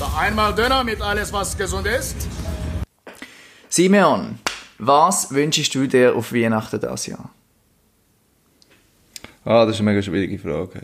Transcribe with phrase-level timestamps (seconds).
[0.00, 2.16] Da einmal Döner mit alles, was gesund ist.
[3.68, 4.38] Simeon,
[4.78, 7.28] was wünschst du dir auf Weihnachten dieses Jahr?
[9.44, 10.80] Ah, das ist eine mega schwierige Frage.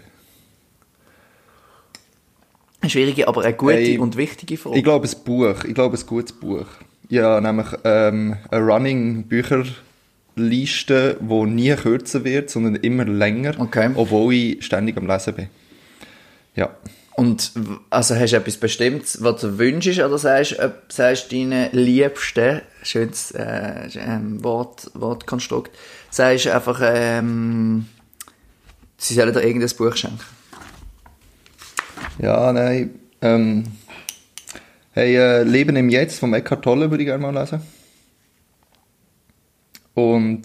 [2.83, 4.77] Eine schwierige, aber eine gute Hey, und wichtige Frage.
[4.77, 5.65] Ich glaube, ein Buch.
[5.65, 6.67] Ich glaube, ein gutes Buch.
[7.09, 13.59] Ja, nämlich ähm, eine Running-Bücherliste, die nie kürzer wird, sondern immer länger.
[13.59, 13.93] Okay.
[13.95, 15.49] Obwohl ich ständig am Lesen bin.
[16.55, 16.69] Ja.
[17.17, 17.53] Und
[17.89, 23.31] also hast du etwas Bestimmtes, was du wünschst, oder sagst du sagst deinen Liebsten, schönes
[23.31, 25.75] äh, ähm, Wort, Wortkonstrukt,
[26.11, 27.87] sagst du einfach, ähm,
[28.99, 30.21] sie sollen dir irgendein Buch schenken?
[32.19, 33.01] Ja, nein.
[33.23, 33.65] Ähm,
[34.93, 37.63] hey, äh, Leben im Jetzt von Eckhart Tolle würde ich gerne mal lesen.
[39.95, 40.43] Und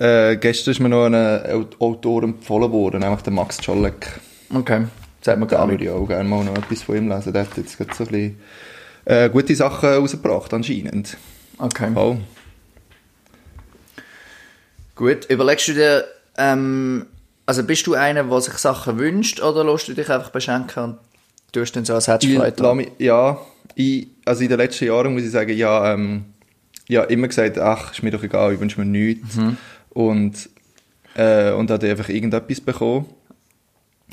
[0.00, 4.18] äh, gestern ist mir noch ein Aut- Autor empfohlen worden, nämlich der Max Czolek.
[4.52, 4.86] Okay,
[5.20, 5.82] sagt Da gar nicht.
[5.82, 7.32] ich auch gerne mal noch etwas von ihm lesen.
[7.32, 8.40] Der hat jetzt gerade so ein bisschen
[9.04, 11.16] äh, gute Sachen rausgebracht, anscheinend.
[11.58, 11.90] Okay.
[11.94, 12.16] Oh.
[14.94, 16.04] Gut, überlegst du dir,
[16.36, 17.06] ähm,
[17.46, 20.98] also bist du einer, der sich Sachen wünscht, oder lässt du dich einfach beschenken und
[21.52, 22.06] tust dann so als
[22.74, 23.38] mich- ja,
[23.74, 26.26] ich, also in den letzten Jahren muss ich sagen, ja, ähm,
[26.88, 29.36] ja immer gesagt, ach, ist mir doch egal, ich wünsche mir nichts.
[29.90, 30.48] Und,
[31.14, 33.06] äh, und habe einfach irgendetwas bekommen.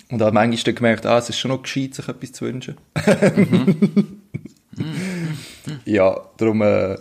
[0.09, 2.75] Und habe manchmal dann gemerkt, ah, es ist schon noch gescheit, sich etwas zu wünschen.
[5.85, 6.93] ja, darum, äh,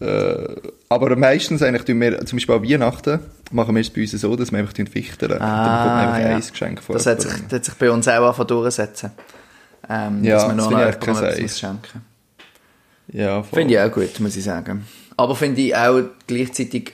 [0.00, 0.56] äh,
[0.88, 3.20] aber meistens eigentlich tun wir, zum Beispiel an Weihnachten,
[3.52, 5.30] machen wir es bei uns so, dass wir einfach wichteln.
[5.30, 6.36] dann bekommt man einfach Ah, ja.
[6.36, 9.10] ein Geschenk von Das hat sich, das hat sich bei uns auch angefangen durchsetzen.
[9.88, 11.58] Ähm, Ja, dass wir nur noch kein etwas Eis.
[11.58, 12.02] schenken.
[13.12, 13.60] Ja, voll.
[13.60, 14.86] Finde ich auch gut, muss ich sagen.
[15.16, 16.92] Aber finde ich auch gleichzeitig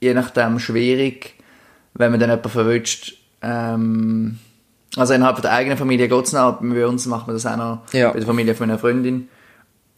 [0.00, 1.34] je nachdem schwierig,
[1.94, 3.14] wenn man dann jemanden verwünscht.
[3.42, 4.38] Ähm,
[4.96, 7.56] also innerhalb der eigenen Familie geht es noch, aber bei uns macht man das auch
[7.56, 8.10] noch Ja.
[8.12, 9.28] bei der Familie von einer Freundin.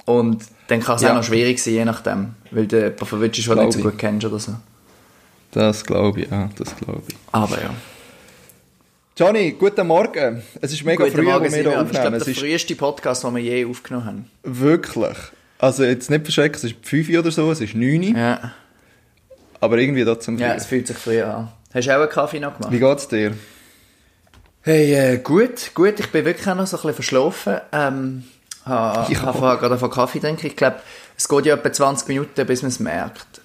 [0.06, 1.14] Und dann kann es auch Ja.
[1.14, 2.34] noch schwierig sein, je nachdem.
[2.50, 4.52] Weil verwünscht, den du nicht so gut kennst oder so.
[5.52, 7.14] Das glaube ich, ja, das glaube ich.
[7.32, 7.70] Aber ja.
[9.16, 10.42] Johnny, guten Morgen.
[10.60, 11.78] Es ist mega Guten früh, Morgen, wo wir hier Simeon.
[11.78, 12.10] Das ist aufnehmen.
[12.18, 14.30] glaub, Es der früheste Podcast, den wir je aufgenommen haben.
[14.42, 15.16] wirklich.
[15.58, 18.52] Also jetzt nicht verschrecken, es ist 5 Uhr oder so, es ist 9 Uhr, Ja,
[19.60, 20.44] aber irgendwie trotzdem früh.
[20.44, 21.48] ja es fühlt sich früh an.
[21.72, 22.72] Hast du auch einen Kaffee noch gemacht?
[22.72, 23.32] Wie geht's dir?
[24.66, 26.00] Hey, äh, gut, gut.
[26.00, 27.58] Ich bin wirklich auch noch so ein bisschen verschlafen.
[27.70, 28.24] Ähm,
[28.64, 30.46] habe ha vorher gerade von Kaffee trinken.
[30.46, 30.76] Ich glaube,
[31.18, 33.42] es geht ja etwa 20 Minuten, bis man es merkt.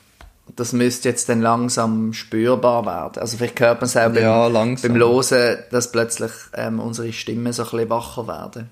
[0.56, 3.19] Das müsste jetzt dann langsam spürbar werden.
[3.22, 4.94] Also vielleicht hört man es auch beim, Ja, langsam.
[4.94, 8.69] beim Hören, dass plötzlich ähm, unsere Stimmen so ein bisschen wacher werden.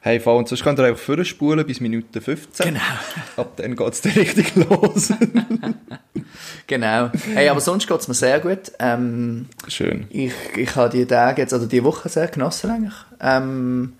[0.00, 2.66] Hey, voll, und sonst könnt ihr einfach vorspulen bis Minute 15.
[2.66, 2.80] Genau.
[3.36, 5.12] Ab dann geht's dann richtig los.
[6.66, 7.10] Genau.
[7.34, 8.72] Hey, aber sonst geht es mir sehr gut.
[8.78, 10.06] Ähm, Schön.
[10.10, 12.94] Ich, ich habe die Tage jetzt, oder die Woche sehr genossen eigentlich.
[13.20, 13.94] Ähm,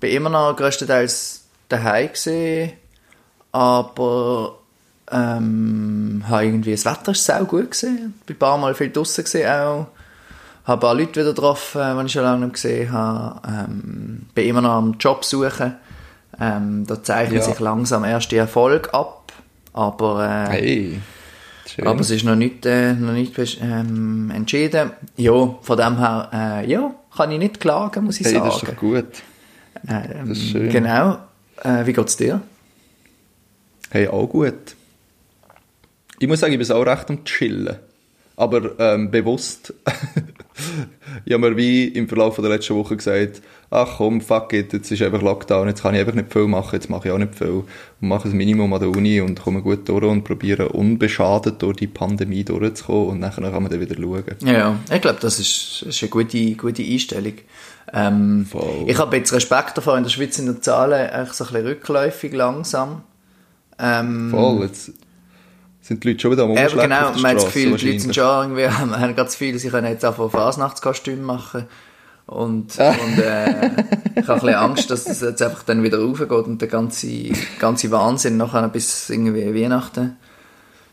[0.00, 2.72] bin immer noch größtenteils daheim gesehen,
[3.52, 4.58] aber
[5.10, 8.14] ähm, habe irgendwie, das Wetter ist sehr gut gesehen.
[8.26, 9.86] Bin ein paar Mal viel draussen gesehen auch.
[10.64, 13.40] Habe ein paar Leute wieder getroffen, die ich schon lange nicht gesehen habe.
[13.46, 15.74] Ähm, bin immer noch am Job suchen.
[16.40, 17.42] Ähm, da zeichnen Ja.
[17.42, 19.32] sich langsam erste Erfolge ab.
[19.72, 21.00] Aber äh, Hey.
[21.66, 21.86] Schön.
[21.86, 24.90] aber es ist noch nicht, äh, noch nicht ähm, entschieden.
[25.16, 28.46] Ja, von dem her, äh, ja, kann ich nicht klagen, muss ich hey, sagen.
[28.46, 29.06] das ist doch gut.
[29.88, 30.68] Ähm, das ist schön.
[30.70, 31.18] Genau.
[31.62, 32.42] Äh, wie geht's dir?
[33.90, 34.76] Hey, auch gut.
[36.18, 37.76] Ich muss sagen, ich bin auch recht am Chillen.
[38.36, 39.72] Aber ähm, bewusst.
[41.24, 43.42] ich habe mir wie im Verlauf der letzten Woche gesagt,
[43.74, 46.74] ach komm, fuck it, jetzt ist einfach Lockdown, jetzt kann ich einfach nicht viel machen,
[46.74, 47.64] jetzt mache ich auch nicht viel.
[48.00, 51.76] Und mache ein Minimum an der Uni und komme gut durch und probiere unbeschadet durch
[51.76, 54.24] die Pandemie durchzukommen und nachher kann man dann wieder schauen.
[54.44, 57.34] Ja, ich glaube, das ist, das ist eine gute, gute Einstellung.
[57.92, 58.46] Ähm,
[58.86, 61.66] ich habe jetzt Respekt davor, in der Schweiz sind die Zahlen eigentlich so ein bisschen
[61.66, 63.02] rückläufig langsam.
[63.78, 64.92] Ähm, Voll, jetzt
[65.80, 68.14] sind die Leute schon wieder am Umschleppen genau, man hat das Gefühl, die Leute sind
[68.14, 71.66] schon irgendwie, haben das Gefühl, sie können jetzt auch Fasnachtskostüm machen.
[72.26, 72.90] Und, Ah.
[73.04, 73.70] und äh,
[74.16, 77.08] ich habe ein bisschen Angst, dass das jetzt einfach dann wieder raufgeht und der ganze,
[77.58, 80.16] ganze Wahnsinn nachher bis irgendwie Weihnachten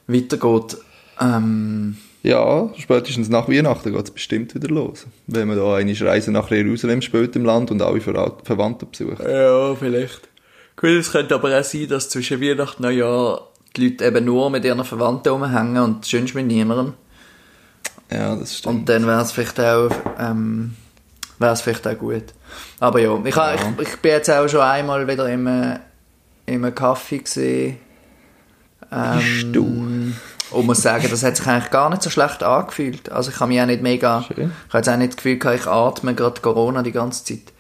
[0.08, 0.78] weitergeht.
[1.20, 5.08] Ähm, Ja, spätestens nach Weihnachten geht es bestimmt wieder los.
[5.28, 9.22] Wenn man da eine Reise nach Jerusalem spielt im Land und alle Ver Verwandte besucht.
[9.24, 10.28] ja, vielleicht.
[10.76, 13.48] Gut, es könnte aber auch sein, dass zwischen Weihnachten und Neujahr
[13.78, 16.94] die Leute eben nur mit ihren Verwandten rumhängen und sonst mit niemandem.
[18.12, 18.76] Ja, das stimmt.
[18.80, 19.90] Und dann wäre es vielleicht auch,
[20.20, 20.74] ähm,
[21.42, 22.24] wäre es vielleicht auch gut.
[22.80, 23.54] Aber ja, ich, Ja.
[23.56, 25.80] ich, ich bin jetzt auch schon einmal wieder im, äh,
[26.46, 27.78] im Kaffee gesehen.
[28.92, 29.64] Ähm, du?
[30.52, 33.10] Und muss sagen, das hat sich eigentlich gar nicht so schlecht angefühlt.
[33.10, 34.52] Also ich habe mich auch nicht mega, Schön.
[34.68, 37.54] ich habe jetzt auch nicht das Gefühl gehabt, ich atme gerade Corona die ganze Zeit.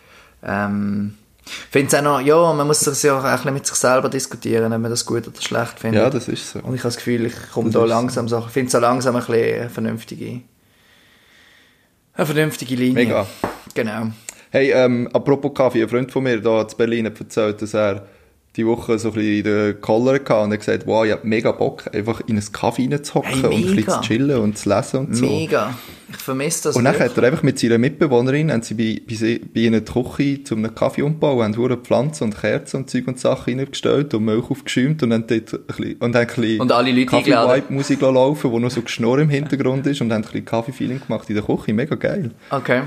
[0.44, 3.66] Ähm, Ich finde es auch noch, ja, man muss sich ja auch ein bisschen mit
[3.66, 6.02] sich selber diskutieren, ob man das gut oder schlecht findet.
[6.04, 6.60] Ja, das ist so.
[6.60, 9.16] Und ich habe das Gefühl, ich komme Das da langsam so, ich finde so langsam
[9.16, 10.42] ein bisschen eine vernünftige,
[12.14, 13.06] eine vernünftige Linie.
[13.06, 13.26] Mega.
[13.74, 14.08] Genau.
[14.50, 18.06] Hey, ähm, apropos Kaffee, ein Freund von mir da in Berlin hat erzählt, dass er
[18.58, 21.24] die Woche so ein bisschen den Collar hatte und er hat gesagt, wow, ich hab
[21.24, 24.68] mega Bock, einfach in einen Kaffee reinzuhocken Hey, und ein bisschen zu chillen und zu
[24.68, 25.26] lesen und so.
[25.26, 25.74] Mega.
[26.10, 27.12] Ich vermisse das Und dann wirklich.
[27.12, 30.44] hat er einfach mit seiner Mitbewohnerin, haben sie bei, bei, sie, bei ihnen die Küche
[30.44, 34.26] zu einem Kaffee umgebaut, haben hure Pflanzen und Kerzen und Zeug und Sachen reingestellt und
[34.26, 37.32] Milch aufgeschäumt und haben dort ein bisschen, und haben ein bisschen Und alle Leute Kaffee.
[37.32, 41.00] Vibe Musik laufen, wo noch so Geschnurr im Hintergrund ist und haben ein bisschen Kaffee-Feeling
[41.08, 41.74] gemacht in der Küche.
[41.74, 42.32] Mega geil.
[42.50, 42.82] Okay.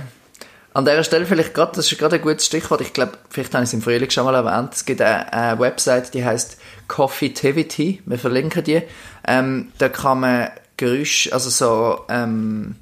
[0.74, 3.62] An dieser Stelle vielleicht gerade, das ist gerade ein gutes Stichwort, ich glaube, vielleicht habe
[3.62, 8.02] ich es im Frühling schon mal erwähnt, es gibt eine, eine Website, die heißt Coffeetivity,
[8.04, 8.82] wir verlinken die,
[9.26, 12.74] ähm, da kann man Geräusche, also so ähm,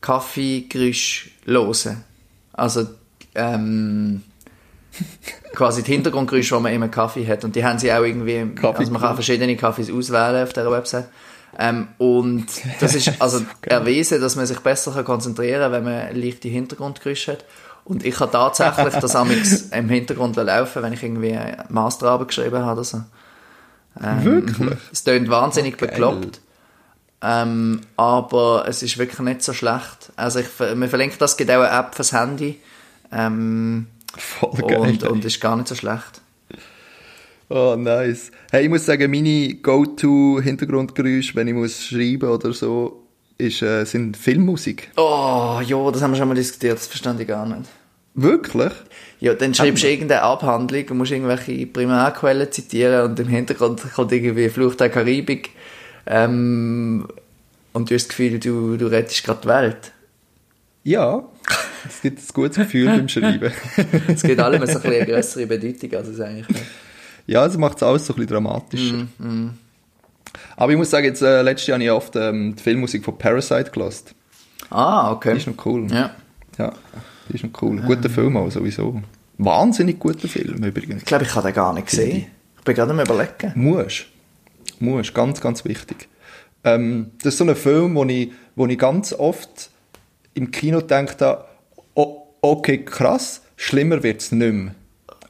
[0.00, 2.04] Kaffeegeräusche hören.
[2.52, 2.86] Also
[3.34, 4.22] ähm,
[5.54, 7.44] quasi die Hintergrundgeräusche, die man immer Kaffee hat.
[7.44, 11.08] Und die haben sie auch irgendwie, also man kann verschiedene Kaffees auswählen auf dieser Website.
[11.62, 12.46] Ähm, und
[12.80, 17.32] das ist also erwiesen, dass man sich besser kann konzentrieren kann, wenn man leichte Hintergrundgeräusche
[17.32, 17.44] hat.
[17.84, 22.72] Und ich habe tatsächlich das amigs im Hintergrund laufen, wenn ich irgendwie Masterarbeit geschrieben habe
[22.80, 23.02] oder so.
[24.02, 24.78] Ähm, Wirklich?
[24.92, 25.88] Es klingt wahnsinnig Geil.
[25.90, 26.40] bekloppt.
[27.22, 30.12] Ähm, aber es ist wirklich nicht so schlecht.
[30.16, 32.58] Also ich, ver- wir verlinken das, gibt auch eine App fürs Handy.
[33.12, 33.86] Ähm,
[34.16, 34.78] Voll geil.
[34.78, 36.22] und, und ist gar nicht so schlecht.
[37.50, 38.30] Oh, nice.
[38.52, 43.02] Hey, ich muss sagen, meine Go-To-Hintergrundgeräusche, wenn ich muss schreiben oder so,
[43.38, 44.92] ist, äh, sind Filmmusik.
[44.96, 47.68] Oh, ja, das haben wir schon mal diskutiert, das verstand ich gar nicht.
[48.14, 48.72] Wirklich?
[49.18, 54.12] Ja, dann schreibst du irgendeine Abhandlung und musst irgendwelche Primärquellen zitieren und im Hintergrund kommt
[54.12, 55.50] irgendwie Fluch der Karibik
[56.06, 57.08] ähm,
[57.72, 59.92] und du hast das Gefühl, du, du rettest gerade die Welt.
[60.84, 61.24] Ja.
[61.88, 63.52] Es gibt ein gutes Gefühl beim Schreiben.
[64.08, 66.64] Es gibt allem so ein bisschen eine grössere Bedeutung, als es eigentlich hat.
[67.26, 69.06] Ja, das macht es alles so ein bisschen dramatischer.
[70.56, 73.16] Aber ich muss sagen, jetzt, äh, letztes Jahr habe ich oft ähm, die Filmmusik von
[73.18, 74.14] Parasite gelost.
[74.70, 75.32] Ah, okay.
[75.32, 75.86] Die ist noch cool.
[75.90, 76.14] Ja.
[76.58, 76.72] Ja,
[77.28, 77.80] die ist noch cool.
[77.80, 79.02] Guter Film auch sowieso.
[79.38, 81.02] Wahnsinnig guter Film übrigens.
[81.02, 82.26] Ich glaube, ich habe den gar nicht gesehen.
[82.58, 83.52] Ich bin gerade am überlegen.
[83.54, 84.04] Muss.
[84.78, 85.14] Muss.
[85.14, 86.08] Ganz, ganz wichtig.
[86.62, 89.70] Ähm, das ist so ein Film, wo ich, wo ich ganz oft
[90.34, 91.44] im Kino habe,
[91.94, 94.74] oh, okay, krass, schlimmer wird es nicht mehr.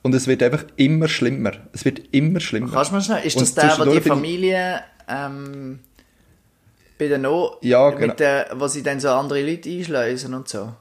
[0.02, 1.52] Und es wird einfach immer schlimmer.
[1.72, 2.70] Es wird immer schlimmer.
[2.72, 5.80] Kannst du mal schnell, ist Und das der, wo die Familie ähm,
[6.98, 8.06] bei der No, Ja, genau.
[8.06, 10.72] mit der, wo sie dann so andere Leute einschleusen und so?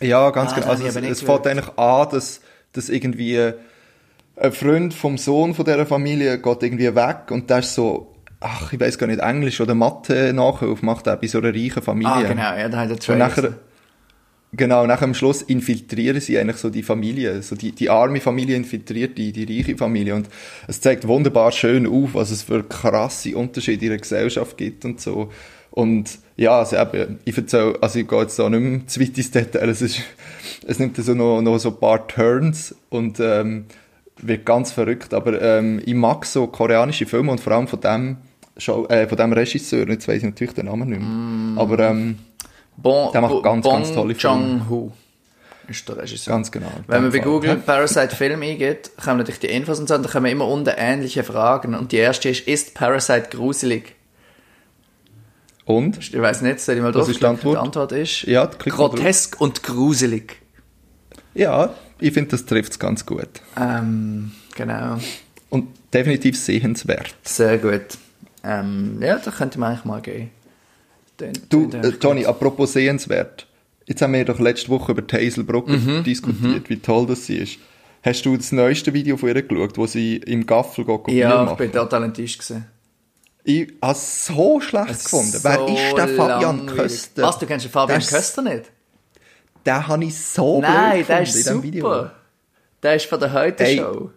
[0.00, 0.68] Ja, ganz Ah, genau.
[0.68, 2.40] Also es, es fängt eigentlich an, dass,
[2.72, 3.52] dass irgendwie
[4.36, 8.72] ein Freund vom Sohn von dieser Familie geht irgendwie weg und der ist so, ach,
[8.72, 12.12] ich weiß gar nicht, Englisch oder Mathe Nachhilfe macht er bei so einer reichen Familie.
[12.12, 13.54] Ah, genau, ja, da hat er Und nachher,
[14.56, 18.56] genau, nachher am Schluss infiltrieren sie eigentlich so die Familie, so die, die arme Familie
[18.56, 20.14] infiltriert die, die reiche Familie.
[20.14, 20.28] Und
[20.68, 25.00] es zeigt wunderbar schön auf, was es für krasse Unterschiede in der Gesellschaft gibt und
[25.00, 25.30] so.
[25.70, 29.18] Und ja, also eben, ich erzähle, also ich gehe jetzt da nicht mehr zu weit
[29.18, 30.00] ins Detail, es, ist,
[30.66, 33.64] es nimmt so noch, noch so ein paar Turns und ähm,
[34.22, 38.16] wird ganz verrückt, aber ähm, ich mag so koreanische Filme und vor allem von dem,
[38.56, 42.18] Schau- äh, von dem Regisseur, jetzt weiss ich natürlich den Namen nicht mehr, aber ähm,
[42.76, 44.36] Bon, Der macht ganz, Bong ganz tolle Filme.
[44.36, 44.92] Joon-ho
[45.68, 46.34] ist der Regisseur.
[46.34, 46.70] ganz genau.
[46.86, 47.18] Wenn man bei.
[47.20, 50.72] Google Parasite Film eingeht, kommen natürlich die Infos und so, und dann kommen immer unten
[50.76, 51.74] ähnliche Fragen.
[51.74, 53.94] Und die erste ist, ist Parasite gruselig?
[55.64, 55.98] Und?
[55.98, 57.24] Ich weiß nicht, soll ich mal Was ist die?
[57.24, 57.54] Antwort?
[57.56, 58.74] Die Antwort ist, Ja, drauf.
[58.92, 60.36] grotesk und gruselig.
[61.34, 63.28] Ja, ich finde, das trifft es ganz gut.
[63.58, 64.98] Ähm, genau.
[65.48, 67.14] Und definitiv sehenswert.
[67.22, 67.96] Sehr gut.
[68.44, 70.30] Ähm, ja, da könnte man eigentlich mal gehen.
[71.48, 73.46] Du, den- äh, Johnny, apropos sehenswert.
[73.86, 77.58] Jetzt haben wir doch letzte Woche über Brugger Mhm, diskutiert, wie toll das sie ist.
[78.02, 81.56] Hast du das neueste Video von ihr geschaut, wo sie im Gaffel geht, ja, ich
[81.56, 82.66] bin total enttäuscht gewesen.
[83.44, 85.38] Ich habe es so schlecht gefunden.
[85.42, 86.76] Wer So ist der Fabian langweilig.
[86.76, 87.22] Köster?
[87.22, 88.64] Was, du kennst den Fabian ist- Köster nicht?
[89.66, 91.84] Den habe ich so Nein, blöd der gefunden ist in diesem Video.
[91.86, 92.14] super.
[92.82, 94.10] Der ist von der Heute-Show.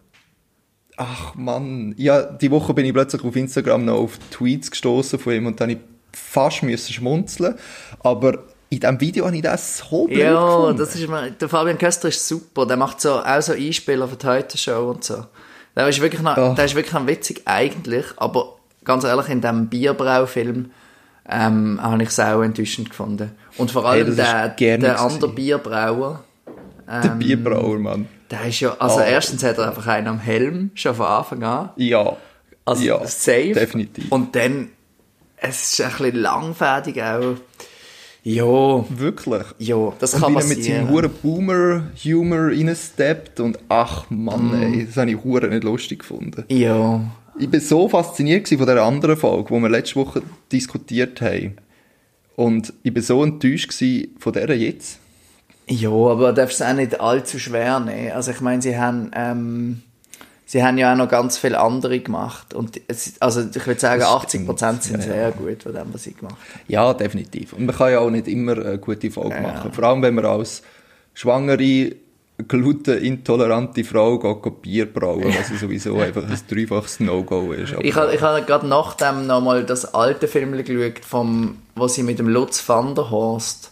[0.98, 5.34] Ach Mann, ja, die Woche bin ich plötzlich auf Instagram noch auf Tweets gestoßen von
[5.34, 5.78] ihm und dann ich
[6.14, 7.56] fast müssen schmunzeln,
[8.00, 10.78] aber in diesem Video habe ich das so blöd Ja, gefunden.
[10.78, 12.66] das ist mal, der Fabian Köster ist super.
[12.66, 15.26] Der macht so, auch so Einspieler für die Heute-Show und so.
[15.76, 16.56] Der ist wirklich noch, Ach.
[16.56, 20.72] der ist wirklich noch witzig eigentlich, aber ganz ehrlich, in diesem Bierbrau-Film
[21.30, 23.32] ähm, habe ich es auch enttäuschend gefunden.
[23.58, 26.24] Und vor allem ist der, der andere Bierbrauer,
[26.88, 28.08] der Bierbrauer, Mann.
[28.32, 29.02] der ist ja, also Oh.
[29.02, 31.70] erstens hat er einfach einen am Helm, schon von Anfang an.
[31.76, 32.16] Ja,
[32.66, 33.52] Also ja, safe.
[33.54, 34.12] definitiv.
[34.12, 34.70] Und dann,
[35.38, 37.36] es ist ein bisschen langfädig auch.
[38.24, 39.44] Jo, Wirklich.
[39.60, 40.90] jo, das Und kann er mit seinem passieren.
[40.90, 44.24] huren Boomer-Humor reinsteppt und ach Mm.
[44.26, 46.44] Mann, ey, das habe ich hure nicht lustig gefunden.
[46.50, 47.02] Jo.
[47.40, 51.56] Ich bin so fasziniert von dieser anderen Folge, die wir letzte Woche diskutiert haben.
[52.36, 53.72] Und ich bin so enttäuscht
[54.20, 55.00] von der jetzt.
[55.70, 58.12] Ja, aber du darfst es auch nicht allzu schwer nehmen.
[58.12, 59.82] Also ich meine, sie haben, ähm,
[60.48, 62.54] sie haben ja auch noch ganz viele andere gemacht.
[62.56, 65.94] Und es, also ich würde sagen, Das 80 Prozent sind ja, sehr gut von dem,
[65.94, 66.62] was sie gemacht haben.
[66.68, 67.54] Ja, definitiv.
[67.54, 69.42] Und man kann ja auch nicht immer eine gute Folge Ja.
[69.42, 69.72] machen.
[69.74, 70.64] Vor allem, wenn man als
[71.14, 71.92] schwangere,
[72.48, 77.74] glutenintolerante Frau geht, Bier brauen, was ja sowieso einfach ein dreifaches No-Go ist.
[77.74, 82.04] Aber Ich habe ich hab gerade nachdem nochmal das alte Film geschaut, vom, wo sie
[82.04, 83.72] mit dem Lutz van der Horst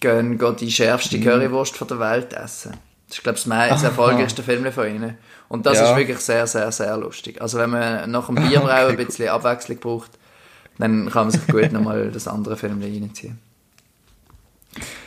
[0.00, 2.72] gehen, gehen die schärfste Currywurst von der Welt essen.
[3.08, 5.16] Das ist, glaube ich, das das erfolgreichste Film von ihnen.
[5.48, 5.90] Und das Ja.
[5.90, 7.40] ist wirklich sehr, sehr, sehr lustig.
[7.40, 10.10] Also wenn man nach dem Bierbrauen Okay, ein bisschen Abwechslung braucht,
[10.78, 13.38] dann kann man sich gut nochmal das andere Film reinziehen.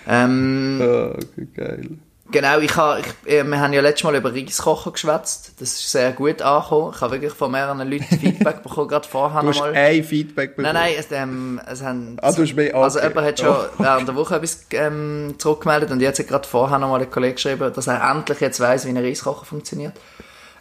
[0.08, 1.18] Ähm, Ah,
[1.56, 1.90] geil.
[2.32, 5.52] Genau, ich ha, ich, äh, wir haben ja letztes Mal über Reiskochen geschwätzt.
[5.60, 6.94] Das ist sehr gut angekommen.
[6.96, 9.76] Ich habe wirklich von mehreren Leuten Feedback bekommen, gerade vorher Du hast nochmal.
[9.76, 10.74] ein Feedback bekommen.
[10.74, 12.16] Nein, nein, es, ähm, es haben...
[12.22, 13.10] Ah, du hast mehr- Also okay.
[13.10, 17.02] jemand hat schon während der Woche etwas ähm, zurückgemeldet und jetzt hat gerade vorher nochmal
[17.02, 19.94] ein Kollege geschrieben, dass er endlich jetzt weiss, wie ein Reiskocher funktioniert.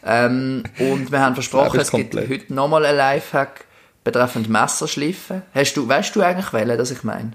[0.04, 3.66] Ähm, und wir haben versprochen, es gibt heute nochmal einen Lifehack
[4.04, 5.42] betreffend Messerschleifen.
[5.54, 7.32] Hast du, weißt du eigentlich welchen, das ich meine?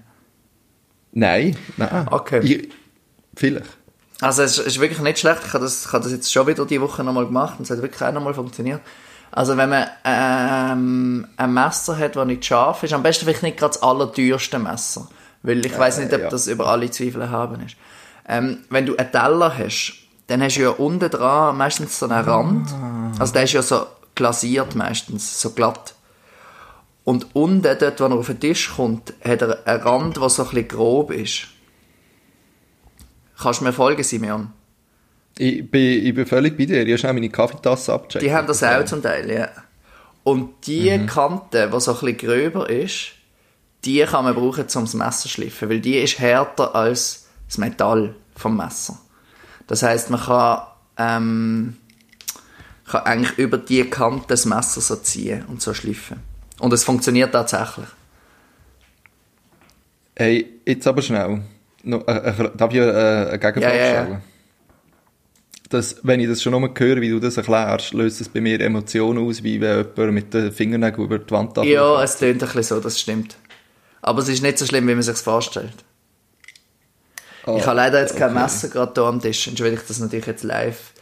[1.12, 2.07] Nein, nein.
[2.10, 2.39] Okay.
[2.41, 2.69] Ich,
[3.36, 3.77] vielleicht.
[4.22, 5.41] Also es ist wirklich nicht schlecht.
[5.45, 7.72] Ich habe das, ich habe das jetzt schon wieder die Woche nochmal gemacht und es
[7.72, 8.81] hat wirklich auch nochmal funktioniert.
[9.31, 13.57] Also wenn man ähm, ein Messer hat, das nicht scharf ist, am besten vielleicht nicht
[13.57, 15.10] gerade das allerteuerste Messer,
[15.43, 16.29] weil ich weiß nicht, ob ja.
[16.29, 17.75] das über alle Zweifel haben ist.
[18.27, 19.93] Ähm, wenn du einen Teller hast,
[20.27, 22.70] dann hast du ja unten dran meistens so einen Rand.
[23.20, 25.94] Also der ist ja so glasiert meistens, so glatt.
[27.03, 30.44] Und unten, dort, wo er auf den Tisch kommt, hat er einen Rand, der so
[30.44, 31.48] ein bisschen grob ist.
[33.38, 34.51] Kannst du mir folgen, Simeon?
[35.38, 36.82] Ich bin, ich bin völlig bei dir.
[36.84, 38.24] Ich habe schnell meine Kaffeetasse abgecheckt.
[38.24, 39.50] Die haben das auch zum Teil, ja.
[40.24, 41.05] Und die Mhm.
[41.05, 43.12] Kante, die so ein bisschen gröber ist,
[43.84, 47.58] die kann man brauchen, um das Messer zu schliffen, weil die ist härter als das
[47.60, 48.98] Metall vom Messer.
[49.67, 50.60] Das heißt, man kann,
[50.98, 51.77] ähm,
[52.86, 56.19] kann eigentlich über die Kante das Messer so ziehen und so schliffen.
[56.60, 57.88] Und es funktioniert tatsächlich.
[60.15, 61.41] Hey, jetzt aber schnell.
[61.84, 64.03] Noch, äh, äh, darf ich äh, eine Gegenfrage ja.
[64.03, 64.22] stellen?
[65.69, 68.62] Das, wenn ich das schon nur höre, wie du das erklärst, löst es bei mir
[68.62, 71.57] Emotionen aus, wie wenn jemand mit den Fingernägeln über die Wand.
[71.57, 73.36] Ja, es klingt ein bisschen so, das stimmt.
[74.01, 75.85] Aber es ist nicht so schlimm, wie man sich vorstellt.
[77.46, 78.42] Ah, ich habe leider jetzt kein okay.
[78.44, 80.94] Messer gerade hier am Tisch, sonst will ich das natürlich jetzt live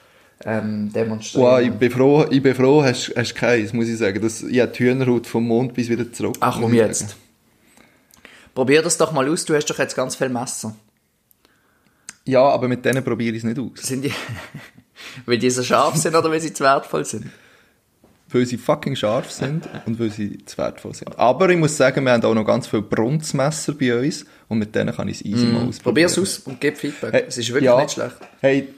[0.45, 1.47] ähm, demonstrieren.
[1.47, 4.21] Wow, ich bin froh, ich bin froh hast, hast keins, muss ich sagen.
[4.21, 6.35] Das, ich habe die Hühnerhaut vom Mond bis wieder zurück.
[6.39, 6.99] Ach komm jetzt.
[6.99, 7.13] sagen.
[8.53, 10.75] Probier das doch mal aus, du hast doch jetzt ganz viel Messer.
[12.25, 13.85] Ja, aber mit denen probiere ich es nicht aus.
[13.87, 14.13] Sind die,
[15.25, 17.29] weil die so scharf sind oder weil sie zu wertvoll sind?
[18.33, 21.17] Weil sie fucking scharf sind und weil sie zu wertvoll sind.
[21.19, 24.73] Aber ich muss sagen, wir haben auch noch ganz viele Bronzemesser bei uns und mit
[24.73, 25.75] denen kann ich es easy mal ausprobieren.
[25.75, 25.83] Mm.
[25.83, 27.13] Probier es aus und gib Feedback.
[27.13, 27.79] Hey, es ist wirklich ja.
[27.79, 28.15] nicht schlecht.
[28.41, 28.69] Hey,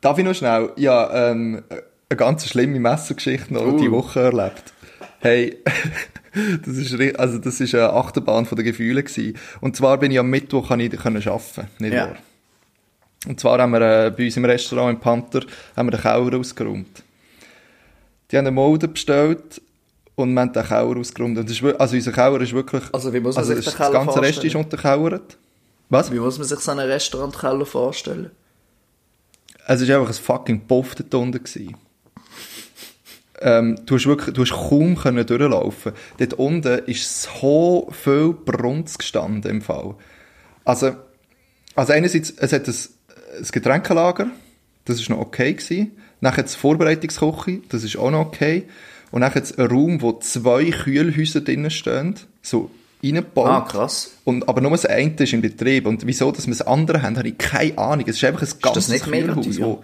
[0.00, 0.70] darf ich noch schnell?
[0.76, 1.62] Ja, ähm,
[2.08, 3.78] eine ganz schlimme Messergeschichte noch Uh.
[3.78, 4.72] die Woche erlebt.
[5.20, 5.58] Hey,
[6.64, 9.36] das ist, also das ist eine Achterbahn von den Gefühlen gewesen.
[9.60, 12.08] Und zwar bin ich am Mittwoch kann ich können arbeiten, nicht Ja.
[12.08, 12.16] wahr?
[13.26, 15.40] Und zwar haben wir äh, bei uns im Restaurant im Panther
[15.76, 17.03] haben wir den Keller ausgeräumt.
[18.30, 19.60] Die haben eine Mode bestellt
[20.16, 21.38] und wir haben den Keller ausgeräumt.
[21.38, 22.82] Und das ist, wir- also unser Keller ist wirklich...
[22.92, 24.64] Also wie muss man sich das- den Das Keller ganze Rest ist vorstellen?
[24.64, 25.38] unterkellert.
[25.90, 26.10] Was?
[26.12, 28.30] Wie muss man sich so einen Restaurantkeller vorstellen?
[29.66, 31.42] Es war einfach ein fucking Puff dort unten.
[31.44, 31.76] Gewesen.
[33.40, 35.92] Ähm, du hast wirklich, du hast kaum können durchlaufen.
[36.18, 39.94] Dort unten ist so viel Brunz gestanden im Fall.
[40.64, 40.92] Also,
[41.74, 42.74] also einerseits, es hat ein,
[43.38, 44.28] ein Getränkelager,
[44.84, 45.92] das ist noch okay gewesen.
[46.20, 48.64] Dann hat es Vorbereitungsküche, das ist auch noch okay.
[49.10, 52.70] Und dann hat es einen Raum, wo zwei Kühlhäuser drinnen stehen, so
[53.02, 53.46] reingebaut.
[53.48, 54.12] Ah, krass.
[54.24, 55.86] Und, aber nur das eine ist in Betrieb.
[55.86, 58.06] Und wieso, dass wir das andere haben, habe ich keine Ahnung.
[58.08, 59.82] Es ist einfach ein ganzes nicht mega Kühlhaus, wo-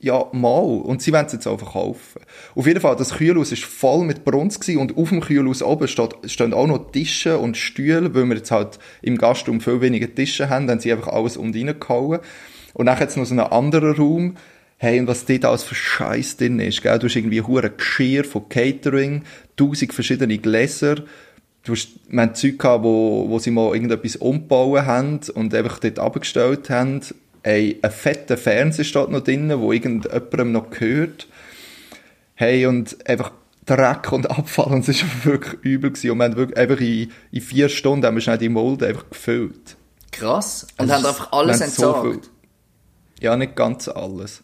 [0.00, 0.62] Ja, mal.
[0.62, 2.20] Und sie wollen es jetzt auch verkaufen.
[2.54, 6.14] Auf jeden Fall, das Kühlhaus war voll mit gewesen und auf dem Kühlhaus oben steht,
[6.26, 10.48] stehen auch noch Tische und Stühle, weil wir jetzt halt im Gastraum viel weniger Tische
[10.48, 12.20] haben, dann haben sie einfach alles unten reingehauen.
[12.74, 14.36] Und dann es noch so einen anderen Raum,
[14.80, 16.98] Hey, und was dort alles für Scheiß drin ist, gell?
[17.00, 19.24] Du hast irgendwie hure Geschirr von Catering,
[19.56, 20.96] tausend verschiedene Gläser.
[21.64, 25.80] Du hast, wir haben Zeug gehabt, wo, wo sie mal irgendetwas umgebaut haben und einfach
[25.80, 27.00] dort abgestellt haben.
[27.42, 31.26] Ey, ein fetter Fernseher steht noch drin, wo irgendjemandem noch gehört.
[32.36, 33.32] Hey, und einfach
[33.66, 36.10] Dreck und Abfall und es war wirklich übel gewesen.
[36.12, 39.10] und wir haben wirklich einfach in, in vier Stunden haben wir schnell die Molde einfach
[39.10, 39.76] gefüllt.
[40.12, 40.66] Krass.
[40.78, 42.24] Und Also haben einfach alles so entsorgt.
[42.26, 42.32] viel-
[43.24, 44.42] Ja, nicht ganz alles.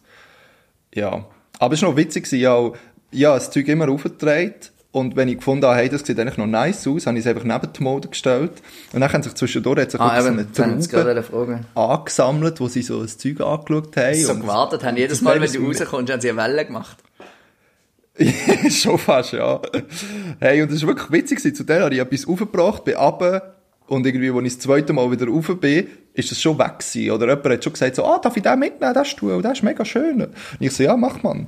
[0.95, 1.25] Ja.
[1.59, 2.71] Aber es war noch witzig, gewesen, ja,
[3.11, 4.55] ja, das Zeug immer aufgetragen.
[4.91, 7.29] Und wenn ich gefunden habe, hey, das sieht eigentlich noch nice aus, habe ich es
[7.29, 8.51] einfach neben die Mode gestellt.
[8.93, 11.65] Und dann haben sich zwischendurch hat sich Ah, so eine fragen.
[11.75, 14.15] angesammelt, wo sie so das Zeug angeschaut haben.
[14.15, 14.95] So und- gewartet haben.
[14.97, 16.97] Jedes Mal, wenn du rauskommst, haben sie eine Welle gemacht.
[18.69, 19.59] Schon fast, ja.
[20.39, 21.55] Hey, und das war wirklich witzig.
[21.55, 23.54] Zu der habe ich etwas aufgebracht, bin runter
[23.87, 27.11] und irgendwie, als ich das zweite Mal wieder rauf bin, ist das schon weg gewesen.
[27.11, 29.63] Oder jemand hat schon gesagt so, ah, darf ich den mitnehmen, den Stuhl, der ist
[29.63, 30.21] mega schön.
[30.23, 31.47] Und ich so, ja, mach man.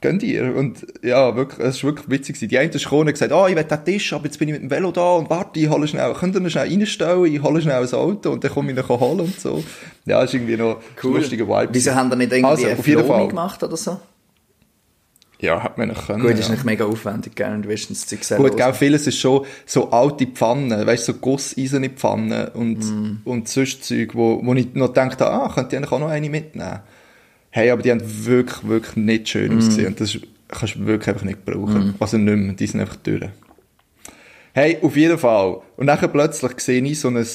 [0.00, 0.54] Gönn dir.
[0.54, 2.34] Und ja, wirklich, es war wirklich witzig.
[2.36, 2.48] gewesen.
[2.50, 4.52] Die eine ist gekommen und gesagt, ah, ich will den Tisch, aber jetzt bin ich
[4.52, 7.42] mit dem Velo da und warte, ich hole schnell, könnt ihr ihn schnell reinstellen, ich
[7.42, 9.64] hole schnell ein Auto und dann komme ich ihn holen und so.
[10.04, 11.68] Ja, das ist irgendwie noch ein lustiger Vibe.
[11.72, 13.28] Wieso haben die nicht irgendwie Also, eine Fall.
[13.28, 13.98] gemacht oder so?
[15.40, 16.20] Ja, hat man noch können.
[16.22, 16.36] Gut, ja.
[16.38, 17.52] ist nicht mega aufwendig, gell?
[17.52, 21.12] Und wirst das Zeug selber Gut, gell, vieles ist schon so alte Pfannen, weißt du,
[21.12, 23.18] so gusseiserne Pfannen und, Mm.
[23.24, 26.30] und sonst Zeug, wo, wo ich noch gedacht habe, ah, könnte ich auch noch eine
[26.30, 26.80] mitnehmen.
[27.50, 29.58] Hey, aber die haben wirklich, wirklich nicht schön Mm.
[29.58, 29.86] ausgesehen.
[29.88, 31.94] Und das ist- kannst du wirklich einfach nicht brauchen.
[32.00, 33.24] Also nicht mehr, die sind einfach durch.
[34.52, 35.58] Hey, auf jeden Fall.
[35.76, 37.26] Und dann plötzlich sehe ich so ein,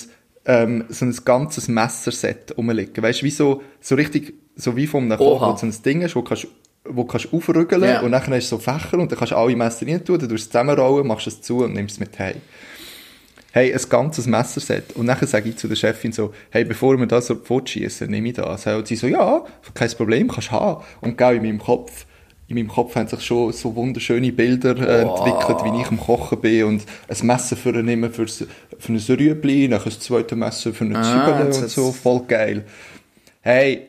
[0.45, 3.03] ähm, so ein ganzes Messerset rumliegen.
[3.03, 6.01] Weißt du, wie so, so richtig, so wie von einem Koch, wo so ein Ding
[6.01, 6.47] ist, wo kannst,
[6.85, 8.01] wo kannst aufrügeln Ja.
[8.01, 10.29] und dann hast du so Fächer und dann kannst du alle Messer rein tun, dann
[10.29, 12.35] tust du es zusammenrollen, machst es zu und nimmst es mit heim.
[13.51, 14.95] Hey, ein ganzes Messerset.
[14.95, 18.35] Und dann sage ich zu der Chefin so, hey, bevor wir das fortschießen, nehme ich
[18.35, 18.67] das.
[18.67, 19.43] Und sie so, ja,
[19.73, 20.83] kein Problem, kannst du haben.
[21.01, 22.05] Und genau in meinem Kopf,
[22.47, 26.39] in meinem Kopf haben sich schon so wunderschöne Bilder äh, entwickelt, wie ich am Kochen
[26.41, 28.47] bin und ein Messer für nehmen für, für
[28.93, 32.65] ein Rüebli, dann ein zweites Messer für eine Ah, Zwiebel und so, voll geil.
[33.41, 33.87] Hey,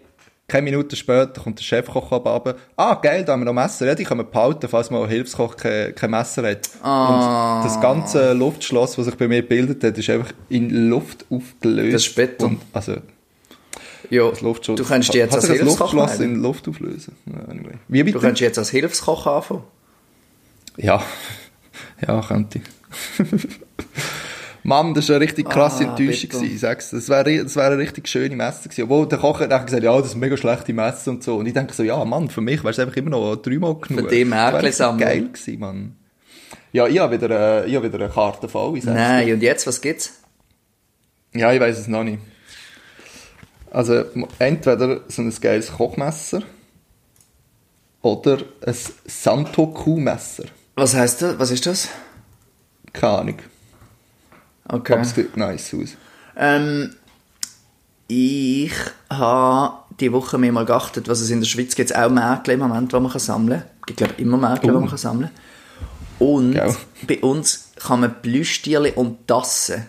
[0.50, 2.56] keine Minute später kommt der Chefkoch runter.
[2.76, 3.86] Ah, geil, da haben wir noch Messer.
[3.86, 6.68] Ja, die können wir behalten, falls mal ein Hilfskoch kein, kein Messer hat.
[6.82, 7.58] Ah.
[7.58, 11.94] Und das ganze Luftschloss, das sich bei mir gebildet hat, ist einfach in Luft aufgelöst.
[11.94, 12.50] Das ist Beton.
[12.50, 12.96] Und, also,
[14.10, 17.14] Ja, du dich jetzt als Hilfskoch Luftschloss in Luft auflösen.
[17.48, 17.74] Anyway.
[17.86, 18.18] Wie bitte?
[18.18, 19.62] Du könntest jetzt als Hilfskoch anfangen.
[20.76, 21.00] Ja,
[22.06, 22.64] ja, könnte ich.
[24.62, 26.30] Mann, das war eine richtig krasse Ah, Enttäuschung.
[26.30, 26.90] gewesen, sag's.
[26.90, 28.82] Das wäre das wär eine richtig schöne Messe gewesen.
[28.84, 31.36] Obwohl der Koch hat gesagt, ja, das ist eine mega schlechte Messe und so.
[31.36, 34.04] Und ich denke so, ja, Mann, für mich wäre es einfach immer noch dreimal genug.
[34.04, 34.98] Das wär Märkli sammeln.
[35.00, 35.96] geil gewesen, Mann.
[36.72, 38.76] Ja, ich habe wieder, äh, hab wieder eine Karte voll.
[38.76, 39.02] ich sag's dir.
[39.02, 40.20] Nein, und jetzt, was gibt's?
[41.34, 42.18] Ja, ich weiß es noch nicht.
[43.70, 44.04] Also,
[44.38, 46.42] entweder so ein geiles Kochmesser
[48.02, 48.74] oder ein
[49.06, 50.44] Santoku-Messer.
[50.74, 51.38] Was heißt das?
[51.38, 51.88] Was ist das?
[52.92, 53.36] Keine Ahnung.
[54.72, 54.92] Okay.
[54.92, 55.96] Aber es sieht nice aus.
[56.36, 56.94] Ähm,
[58.08, 58.72] ich
[59.10, 61.94] habe die Woche mir mal geachtet, was es in der Schweiz gibt.
[61.94, 63.70] auch Märkte im Moment, die man kann sammeln kann.
[63.88, 64.80] Ich glaube immer Märkte, die Oh.
[64.80, 66.26] man kann sammeln kann.
[66.28, 66.76] Und Gell.
[67.08, 69.86] bei uns kann man Plüschtierchen und Tassen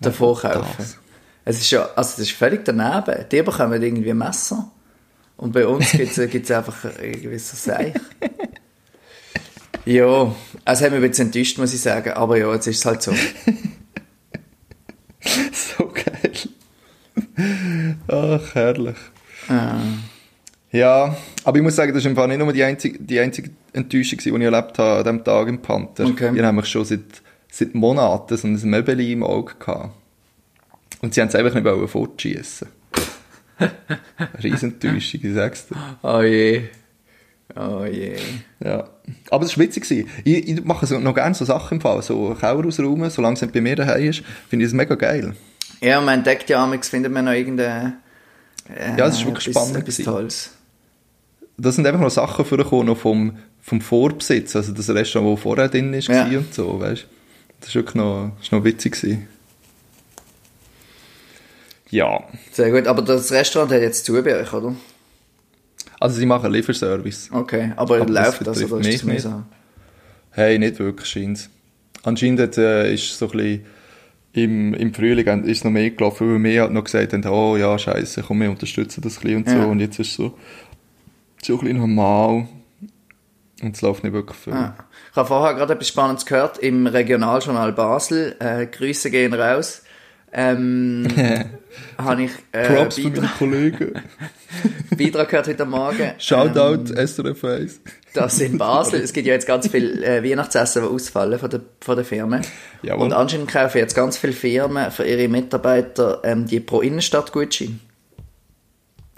[0.00, 0.74] davon kaufen.
[0.78, 0.96] das?
[1.44, 3.24] Es ist ja, also das ist völlig daneben.
[3.30, 4.70] Die bekommen irgendwie ein Messer.
[5.36, 7.94] Und bei uns gibt es einfach irgendwie so Seich.
[9.86, 12.12] ja, also hat mich ein bisschen enttäuscht, muss ich sagen.
[12.12, 13.12] Aber ja, jetzt ist es halt so.
[15.52, 16.32] so geil.
[18.08, 18.96] Ach, herrlich.
[19.48, 19.78] Ah.
[20.72, 24.18] Ja, aber ich muss sagen, das ist Fall nicht nur die einzige, die einzige Enttäuschung,
[24.18, 26.06] die ich erlebt habe an diesem Tag im Panther.
[26.06, 26.34] Okay.
[26.34, 29.94] Wir haben schon seit, seit Monaten so ein Möbeli im Auge gehabt.
[31.00, 32.68] Und sie haben es einfach nicht fortschießen.
[34.42, 35.76] Riesentäuschung, ich sag's dir.
[36.02, 36.64] Oh je.
[37.54, 38.16] Oh je.
[38.62, 38.88] Ja.
[39.30, 39.88] Aber es war witzig.
[40.24, 42.02] Ich, ich mache so, noch gerne so Sachen im Fall.
[42.02, 45.34] So Keller ausräumen, solange es nicht bei mir daheim ist, finde ich das mega geil.
[45.80, 47.98] Ja, man entdeckt ja, manchmal findet man noch irgendeine.
[48.74, 50.04] Äh, Ja, es ist wirklich etwas- spannend Etwas.
[50.04, 50.50] Tolles.
[51.58, 55.68] Da sind einfach noch Sachen vorgekommen, noch vom, vom Vorbesitz, also das Restaurant, das vorher
[55.68, 56.24] drin ist Ja.
[56.26, 57.06] und so, weißt
[57.60, 59.28] Das ist wirklich noch, ist noch witzig gewesen.
[61.90, 62.24] Ja.
[62.52, 64.74] Sehr gut, aber das Restaurant hat jetzt zu bei euch, oder?
[66.00, 67.30] Also sie machen Lieferservice.
[67.32, 69.22] Okay, aber, Aber das läuft das, betrifft oder ist das mehr nicht.
[69.22, 69.42] so?
[70.30, 71.50] Hey, nicht wirklich, scheint
[72.02, 73.66] Anscheinend äh, ist so ein bisschen
[74.32, 77.78] im, im Frühling ist noch mehr gelaufen, weil wir halt noch gesagt haben, oh ja,
[77.78, 79.56] scheiße, komm, wir unterstützen das ein und so.
[79.56, 79.64] Ja.
[79.64, 80.38] Und jetzt ist es so,
[81.42, 82.46] so ein bisschen normal.
[83.62, 84.52] Und es läuft nicht wirklich viel.
[84.52, 84.76] Ah.
[85.10, 88.36] Ich habe vorher gerade etwas Spannendes gehört im Regionaljournal Basel.
[88.38, 89.82] Äh, Grüße gehen raus.
[90.38, 91.06] Ähm,
[91.98, 93.92] habe ich äh, Props für meine Beitrag, Kollegen.
[94.98, 96.12] Beitrag gehört heute Morgen.
[96.18, 97.80] Shoutout Ähm, SRF 1.
[98.12, 101.60] dass in Basel, es gibt ja jetzt ganz viel äh, Weihnachtsessen, die ausfallen von der,
[101.80, 102.42] von der Firmen.
[102.82, 103.04] Jawohl.
[103.06, 107.80] Und anscheinend kaufen jetzt ganz viele Firmen für ihre Mitarbeiter ähm, die pro Innenstadt Gutschein.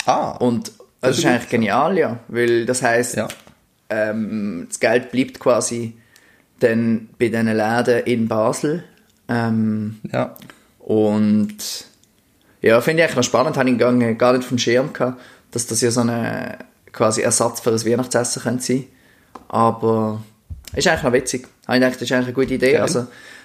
[0.06, 2.20] Ah, Und das, Das ist ist eigentlich genial, ja.
[2.28, 3.26] Weil das heisst, Ja.
[3.90, 5.94] ähm, das Geld bleibt quasi
[6.60, 8.84] dann bei diesen Läden in Basel.
[9.28, 10.34] Ähm, Ja.
[10.88, 11.58] Und
[12.62, 15.20] ja, finde ich eigentlich noch spannend, habe ich gar nicht gar nicht vom Schirm gehabt,
[15.50, 16.56] dass das ja so ein
[16.92, 18.84] quasi Ersatz für ein Weihnachtsessen könnte sein.
[19.48, 20.22] Aber
[20.74, 21.46] ist eigentlich noch witzig.
[21.60, 22.72] Ich gedacht, das ist eigentlich eine gute Idee.
[22.72, 22.80] Geil.
[22.80, 23.00] Also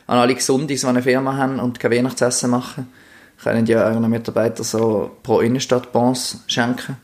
[0.07, 2.87] an alle Gesundis, die eine Firma haben und kein Weihnachtsessen machen,
[3.43, 6.95] können ja ihren Mitarbeitern so pro Innenstadt Bons schenken.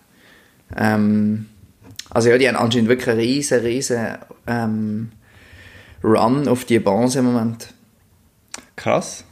[0.74, 1.48] Ähm,
[2.12, 5.12] also ja, die haben anscheinend wirklich einen riesen, riesen ähm,
[6.02, 7.74] Run auf die Bons im Moment.
[8.78, 9.26] Krass.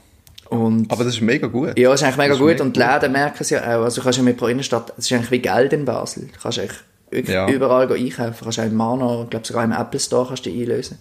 [0.50, 1.78] Und Aber das ist mega gut.
[1.78, 3.84] ja, ist eigentlich mega Das ist gut mega und die Läden merken es ja auch.
[3.84, 6.30] Also du kannst ja mit pro Innenstadt, es ist eigentlich wie Geld in Basel.
[6.34, 7.50] Du kannst eigentlich Ja.
[7.50, 8.34] überall einkaufen.
[8.40, 10.98] Du kannst auch im Mano, ich glaube sogar im Apple Store kannst du einlösen.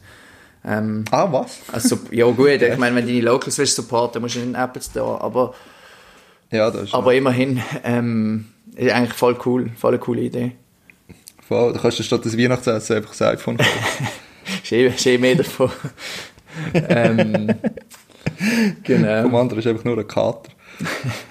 [0.64, 1.58] Ähm, Ah, was?
[1.72, 4.60] also, ja gut, ich meine, wenn du deine Locals willst supporten, musst du in den
[4.60, 5.20] Apple Store.
[5.20, 5.54] Aber,
[6.50, 10.52] Ja, das ist aber immerhin, ähm, ist eigentlich voll cool, voll eine coole Idee.
[11.46, 11.72] voll.
[11.72, 14.08] Da kannst du statt des Weihnachtsessen einfach das iPhone kaufen.
[14.62, 15.70] Ist eh mehr davon.
[16.74, 17.54] ähm,
[18.82, 19.22] genau.
[19.22, 20.50] Vom anderen ist einfach nur ein Kater.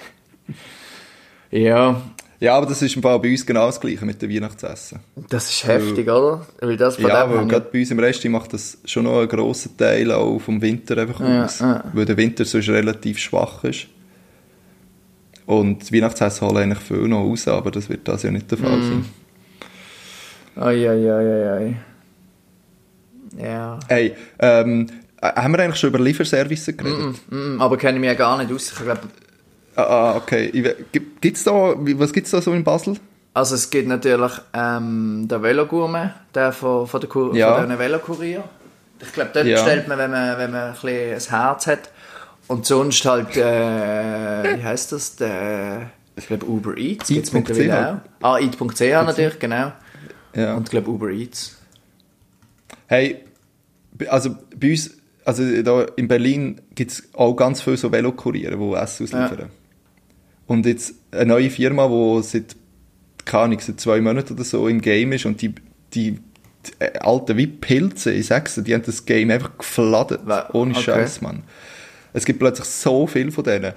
[1.51, 2.01] Ja,
[2.39, 4.99] Ja, aber das ist im Fall bei uns genau das Gleiche mit dem Weihnachtsessen.
[5.29, 6.45] das ist heftig, oder?
[6.59, 9.29] Weil das von Ja, weil gerade bei uns im Rest macht das schon noch einen
[9.29, 11.59] grossen Teil auch vom Winter einfach Ja, aus.
[11.59, 11.83] ja.
[11.93, 13.87] Weil der Winter sonst relativ schwach ist.
[15.45, 18.57] Und das Weihnachtsessen holen eigentlich viel noch raus, aber das wird das ja nicht der.
[18.57, 19.05] Fall sein.
[20.57, 21.75] Ai, ai, ai, ai, ai.
[23.41, 23.79] Ja.
[23.87, 27.15] Hey, ähm, äh, haben wir eigentlich schon über Lieferservice geredet?
[27.29, 28.71] Mm, aber kenne ich mich ja gar nicht aus.
[28.71, 28.99] Ich glaub,
[29.77, 30.51] Ah, ah, okay.
[30.93, 32.95] Gibt- Gibt's da, was gibt's da so in Basel?
[33.33, 37.59] also es gibt natürlich ähm, den Velogourmet, der von, von, der Kur Ja.
[37.61, 38.43] von Velokurier.
[39.01, 39.55] Ich glaube, dort Ja.
[39.57, 41.89] bestellt man, wenn man, wenn man ein, bisschen ein Herz hat.
[42.47, 45.17] Und sonst halt, äh, wie heißt das?
[45.17, 47.33] Der, ich glaube Uber Eats Eat.ch.
[47.33, 48.35] mittlerweile auch.
[48.35, 49.73] Ah, Eat.ch natürlich, genau.
[50.33, 50.53] Ja.
[50.53, 51.57] Und ich glaube Uber Eats.
[52.87, 53.25] Hey,
[54.07, 54.91] also bei uns,
[55.25, 59.49] also da in Berlin gibt es auch ganz viele so Velokuriere, die Essen ausliefern.
[60.47, 62.55] Und jetzt eine neue Firma, die seit,
[63.25, 65.55] keine Ahnung, seit zwei Monaten oder so im Game ist und die,
[65.93, 66.19] die,
[66.67, 70.21] die Alten wie Pilze, ich sag's dir, die haben das Game einfach gefladet.
[70.53, 70.81] Ohne okay.
[70.83, 71.43] Scheiß, Mann.
[72.13, 73.73] Es gibt plötzlich so viel von denen.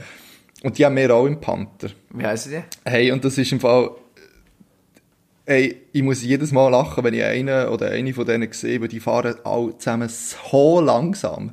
[0.63, 1.89] Und die haben wir auch im Panther.
[2.11, 2.63] Wie heißen die?
[2.85, 3.91] Hey, und das ist im Fall.
[5.49, 8.89] Ey, ich muss jedes Mal lachen, wenn ich einen oder eine von denen sehe, weil
[8.89, 11.53] die fahren alle zusammen so langsam.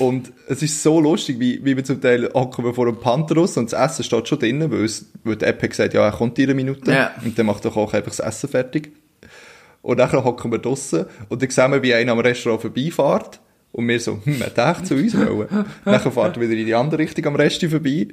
[0.00, 3.56] Und es ist so lustig, wie, wie wir zum Teil hocken wir vor einem Pantherus
[3.56, 6.10] und das Essen steht schon drinnen, weil, es, weil die App hat gesagt, ja, er
[6.10, 6.90] kommt in einer Minute.
[6.90, 7.12] Ja.
[7.24, 8.90] Und dann macht der Koch einfach das Essen fertig.
[9.80, 13.38] Und dann hocken wir draussen und dann sehen wir, wie einer am Restaurant vorbeifährt.
[13.70, 15.48] Und wir so, hm, hat der echt zu uns wollen?
[15.84, 18.08] dann fährt er wieder in die andere Richtung am Rest vorbei.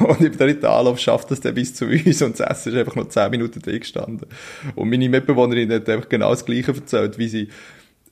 [0.00, 2.96] Und den dritten Anlauf schafft es dann bis zu uns und das Essen ist einfach
[2.96, 4.28] noch 10 Minuten drin gestanden.
[4.74, 7.48] Und meine Mitbewohnerin hat einfach genau das Gleiche erzählt, wie sie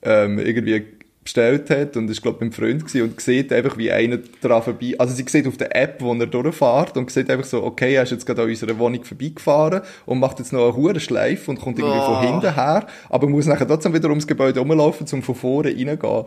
[0.03, 0.85] ähm, irgendwie
[1.29, 4.95] bestellt hat und ist glaube beim Freund gewesen und sieht einfach wie einer dran vorbei,
[4.97, 8.05] also sie sieht auf der App, wo er durchfährt und sieht einfach so, okay, er
[8.05, 11.61] ist jetzt gerade an unserer Wohnung vorbeigefahren und macht jetzt noch einen hohen Schleif und
[11.61, 12.15] kommt irgendwie Oh.
[12.15, 16.25] von hinten her, aber muss nachher trotzdem wieder ums Gebäude rumlaufen, um von vorne reingehen.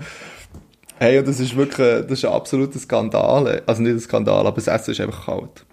[1.02, 3.64] Hey, und das ist wirklich, das ist ein absoluter Skandal.
[3.66, 5.66] Also nicht ein Skandal, aber das Essen ist einfach kalt.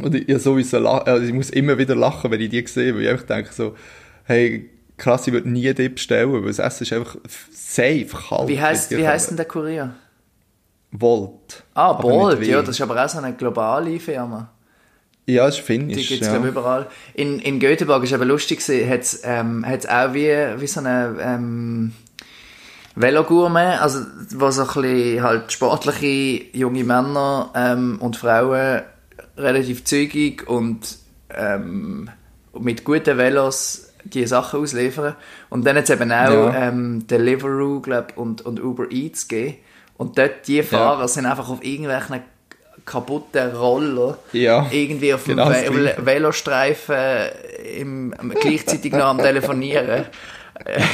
[0.00, 2.94] Und ich, ich, sowieso lach, also ich muss immer wieder lachen, wenn ich die sehe,
[2.94, 3.74] weil ich einfach denke so,
[4.22, 7.16] hey, krass, ich würde nie die bestellen, weil das Essen ist einfach
[7.50, 8.48] safe kalt.
[8.48, 9.96] Wie heißt, die wie heißt denn der Kurier?
[10.92, 11.64] Volt.
[11.74, 12.48] Ah, Bolt, W.
[12.48, 14.52] ja, das ist aber auch so eine globale Firma.
[15.26, 16.08] Ja, das ist Die finnisch.
[16.08, 16.34] gibt es, ja.
[16.34, 16.86] glaube überall.
[17.14, 20.28] In, in Göteborg ist aber lustig, hat es ähm, hat's auch wie,
[20.60, 21.92] wie so eine ähm,
[22.94, 24.00] Velogourmet, also
[24.30, 28.82] wo so ein bisschen halt sportliche junge Männer ähm, und Frauen
[29.36, 30.98] relativ zügig und
[31.34, 32.10] ähm,
[32.58, 35.16] mit guten Velos die Sachen ausliefern.
[35.48, 36.68] Und dann hat es eben auch Ja.
[36.68, 39.56] ähm, Deliveroo glaub, und, und Uber Eats gegeben.
[39.96, 42.20] Und dort die Fahrer sind einfach auf irgendwelchen
[42.84, 45.94] kaputten Roller Ja, irgendwie auf dem genau Ve.
[46.04, 46.96] Velostreifen
[47.78, 50.06] im, gleichzeitig noch am Telefonieren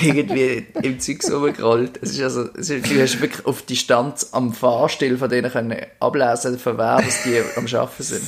[0.01, 1.99] irgendwie im Zeugs rumgerollt.
[2.01, 5.77] Es ist also, es ist, du hast wirklich auf Distanz am Fahrstil von denen können
[6.01, 8.23] ablesen, von wer dass die am Arbeiten sind.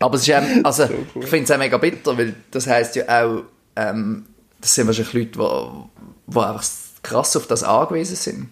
[0.00, 0.84] Aber es ist auch, also,
[1.20, 3.42] ich finde es auch mega bitter, weil das heisst ja auch,
[3.76, 4.24] ähm,
[4.60, 5.38] das sind wahrscheinlich Leute,
[6.30, 6.64] die, einfach
[7.02, 8.48] krass auf das angewiesen sind.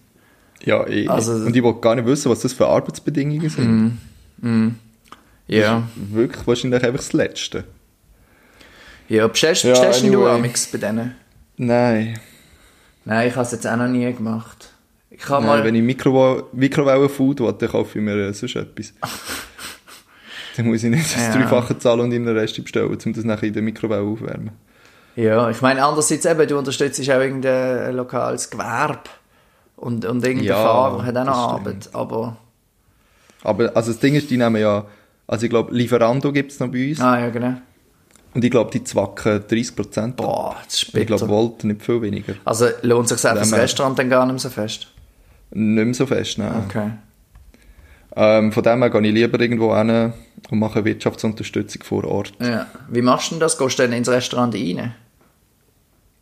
[0.65, 1.09] Ja, eh.
[1.09, 3.99] Also- und ich will gar nicht wissen, was das für Arbeitsbedingungen sind.
[5.47, 5.89] Ja.
[5.97, 7.65] Wirklich wahrscheinlich einfach das Letzte.
[9.09, 10.31] Ja, bestellst, Ja, bestellst du anyway.
[10.31, 11.15] Amix bei denen?
[11.67, 12.19] Nein.
[13.05, 14.73] Nein, ich habe es jetzt auch noch nie gemacht.
[15.11, 15.65] Ich Nein, mal...
[15.65, 18.95] wenn ich Mikro Mikrowellen-Food will, dann kaufe ich mir äh, sonst etwas.
[20.57, 21.33] dann muss ich nicht das Ja.
[21.37, 24.51] Dreifache zahlen und in den Rest bestellen, um das nachher in der Mikrowelle aufwärmen.
[25.15, 29.01] Ja, ich meine, andererseits eben, du unterstützt auch irgendein lokales Gewerbe.
[29.77, 31.91] Und, und irgendein Ja, Fahrer hat auch noch Arbeit.
[31.93, 32.37] Aber,
[33.43, 34.87] Aber also das Ding ist, die nehmen ja,
[35.27, 37.01] also ich glaube, Lieferando gibt es noch bei uns.
[37.01, 37.55] ah ja, genau.
[38.35, 40.13] Und ich glaube, die zwacken 30%.
[40.13, 41.35] Boah, das ist Und ich glaube, bitter.
[41.35, 42.35] Volt nicht viel weniger.
[42.45, 44.89] Also lohnt sich selbst das Restaurant dann gar nicht mehr so fest?
[45.51, 46.65] Nicht mehr so fest, nein.
[46.67, 46.91] Okay.
[48.15, 50.13] Ähm, von dem her gehe ich lieber irgendwo hin
[50.51, 52.33] und mache Wirtschaftsunterstützung vor Ort.
[52.41, 52.67] Ja.
[52.89, 53.57] Wie machst du denn das?
[53.59, 54.95] Gehst du dann ins Restaurant rein?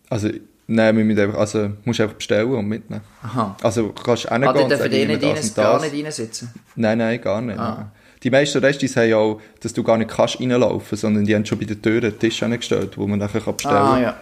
[0.09, 0.31] Also,
[0.67, 3.03] nein, wir müssen einfach, also, musst einfach bestellen und mitnehmen.
[3.23, 3.57] Aha.
[3.63, 6.05] Also, kannst du Ah, hingehen die und sagen, die ich nicht das und gar nicht
[6.05, 6.51] reinsitzen?
[6.77, 7.59] Nein, nein, gar nicht.
[7.59, 7.91] Ah.
[8.23, 11.47] Die meisten Restis haben ja auch, dass du gar nicht kannst reinlaufen, sondern die haben
[11.47, 14.03] schon bei der Tür einen Tisch hingestellt, wo man nachher kann bestellen Ah kann.
[14.03, 14.21] ja.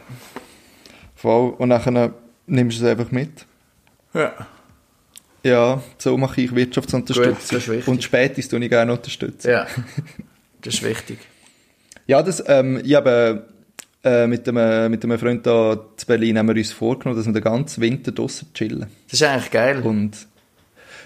[1.17, 1.51] Voll.
[1.59, 2.13] Und dann
[2.47, 3.45] nimmst du es einfach mit.
[4.15, 4.33] Ja.
[5.43, 7.61] Ja, so mache ich Wirtschaftsunterstützung.
[7.77, 9.51] Gut, und spätestens tue ich gerne unterstützen.
[9.51, 9.67] Ja.
[10.61, 11.19] Das ist wichtig.
[12.09, 13.47] Ja, das, ähm, ich habe
[14.03, 17.33] äh, mit, einem, mit einem Freund da zu Berlin haben wir uns vorgenommen, dass wir
[17.33, 18.87] den ganzen Winter draussen chillen.
[19.09, 19.83] Das ist eigentlich geil.
[19.83, 20.27] Und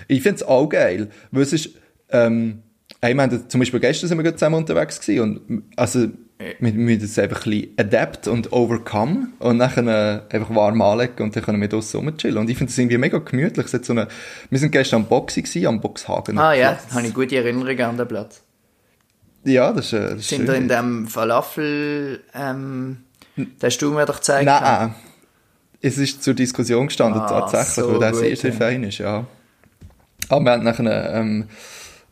[0.09, 1.71] ich finde es auch geil, weil es ist,
[2.09, 2.63] ähm,
[3.11, 6.09] ich meine, zum Beispiel gestern sind wir zusammen unterwegs gewesen und also
[6.59, 11.23] wir müssen es einfach ein bisschen adapt und overcome und dann äh, einfach warm anlegen
[11.23, 12.39] und dann können wir draussen rumchillen.
[12.39, 13.67] Und ich finde es irgendwie mega gemütlich.
[13.67, 14.09] Es hat so eine,
[14.51, 16.39] wir sind gestern am Boxing gewesen, am Boxhagen.
[16.39, 18.43] Ah ja, da habe ich gute Erinnerungen an den Platz.
[19.45, 22.99] Ja, das ist, äh, das ist Sind da in dem Falafel, ähm,
[23.37, 24.47] den hast du mir doch gezeigt?
[24.47, 24.95] Nein,
[25.81, 29.27] es ist zur Diskussion gestanden Ah, tatsächlich, so weil der sehr, sehr fein ist, ja.
[30.29, 31.49] Aber wir haben nachher ähm,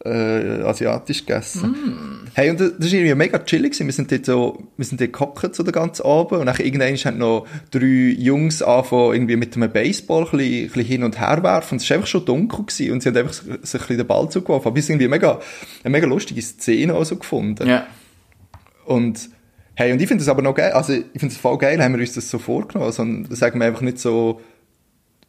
[0.05, 1.71] äh, asiatisch gegessen.
[1.71, 2.29] Mm.
[2.33, 3.79] Hey, und das ist irgendwie mega chillig.
[3.79, 6.95] Wir sind dort so, wir sind dort gehockt so den ganzen Abend und nachher irgendwann
[6.95, 11.21] haben noch drei Jungs angefangen, irgendwie mit einem Baseball ein bisschen, ein bisschen hin und
[11.21, 11.75] her werfen.
[11.75, 14.07] Und es war einfach schon dunkel gewesen und sie haben einfach sich ein bisschen den
[14.07, 14.69] Ball zugeworfen.
[14.69, 15.39] Aber es ist irgendwie mega,
[15.85, 17.69] eine mega lustige Szene auch so gefunden.
[17.69, 17.87] Ja.
[18.87, 19.29] Und
[19.75, 21.93] hey, und ich finde es aber noch geil, also ich finde es voll geil, haben
[21.93, 24.41] wir uns das so vorgenommen, sondern sagen wir einfach nicht so,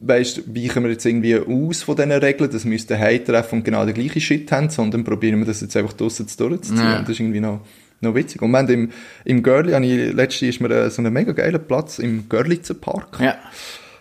[0.01, 3.65] weißt, weichen wir jetzt irgendwie aus von diesen Regeln, dass wir uns daheim treffen und
[3.65, 6.77] genau den gleichen Shit haben, sondern probieren wir das jetzt einfach draussen zu durchzuziehen.
[6.83, 6.97] Ja.
[6.99, 7.61] Und das ist irgendwie noch,
[8.01, 8.41] noch witzig.
[8.41, 8.89] Und wir haben im,
[9.25, 13.19] im Görli, ich, letztens ist mir äh, so ein mega geiler Platz im Görlitzer Park
[13.19, 13.35] Ja.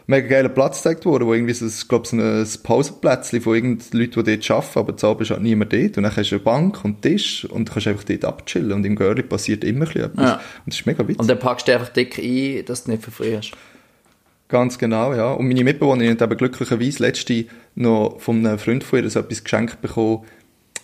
[0.06, 4.00] mega geiler Platz gezeigt worden, wo irgendwie so, ich glaube, so ein Pausenplätzchen von irgendeinen
[4.00, 5.98] Leuten, die dort arbeiten, aber zu Abend ist halt niemand dort.
[5.98, 8.72] Und dann hast du eine Bank und einen Tisch und du kannst einfach dort abchillen.
[8.72, 10.24] Und im Görli passiert immer ein bisschen etwas.
[10.24, 10.34] Ja.
[10.34, 11.20] Und das ist mega witzig.
[11.20, 13.52] Und dann packst du einfach dick ein, dass du nicht verfrierst.
[14.50, 15.32] Ganz genau, ja.
[15.32, 19.44] Und meine Mitbewohnerin hat eben glücklicherweise letzte noch von einem Freund von ihr so etwas
[19.44, 20.24] geschenkt bekommen,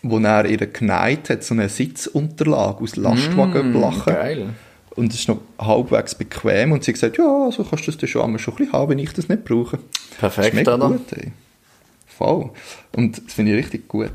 [0.02, 4.14] wo er ihr geneigt hat, so eine Sitzunterlage aus Lastwagenblachen.
[4.14, 4.46] Geil.
[4.94, 6.72] Und es ist noch halbwegs bequem.
[6.72, 8.90] Und sie hat gesagt, ja, so kannst du das schon einmal schon ein bisschen haben,
[8.90, 9.79] wenn ich das nicht brauche.
[10.18, 10.88] Perfekt, mega oder?
[10.88, 11.33] gut, ey.
[12.07, 12.50] Voll.
[12.94, 14.11] Und das finde ich richtig gut.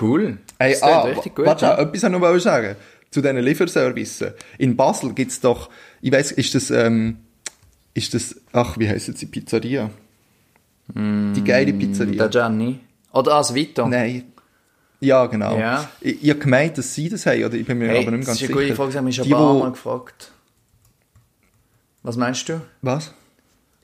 [0.00, 0.38] Cool.
[0.58, 1.44] Ey, das ah, richtig gut.
[1.44, 1.78] warte, ja.
[1.78, 2.76] etwas ich noch sagen.
[3.10, 4.32] Zu diesen Lieferservices.
[4.56, 5.68] In Basel gibt es doch,
[6.00, 7.18] ich weiss, ist das, ähm,
[7.94, 9.90] ist das, ach, wie heisst jetzt die Pizzeria?
[10.94, 12.14] die geile Pizzeria.
[12.18, 12.80] Der Gianni.
[13.12, 13.86] Oder als Vito.
[13.86, 14.24] Nein.
[15.00, 15.56] Ja, genau.
[15.58, 15.88] Ja.
[16.00, 18.26] Ich, ich habe gemeint, dass sie das haben, oder ich bin mir Hey, aber nicht
[18.26, 18.52] ganz das ist sicher.
[18.58, 20.32] eine gute Frage, sie haben mich schon ein paar Mal gefragt.
[22.02, 22.60] Was meinst du?
[22.82, 23.14] Was?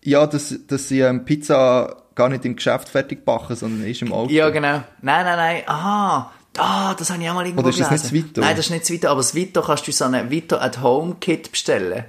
[0.02, 4.12] Ja, dass, dass sie ähm, Pizza gar nicht im Geschäft fertig backen, sondern ist im
[4.12, 4.30] Auto.
[4.32, 4.82] Ja, genau.
[5.02, 5.62] Nein, nein, nein.
[5.66, 6.32] Aha.
[6.56, 8.14] Ah, das habe ich auch mal irgendwo Oder ist das gelesen.
[8.14, 8.40] nicht das Vito?
[8.40, 10.82] Nein, das ist nicht das Vito, aber das Vito kannst du so eine Vito at
[10.82, 12.04] Home Kit bestellen.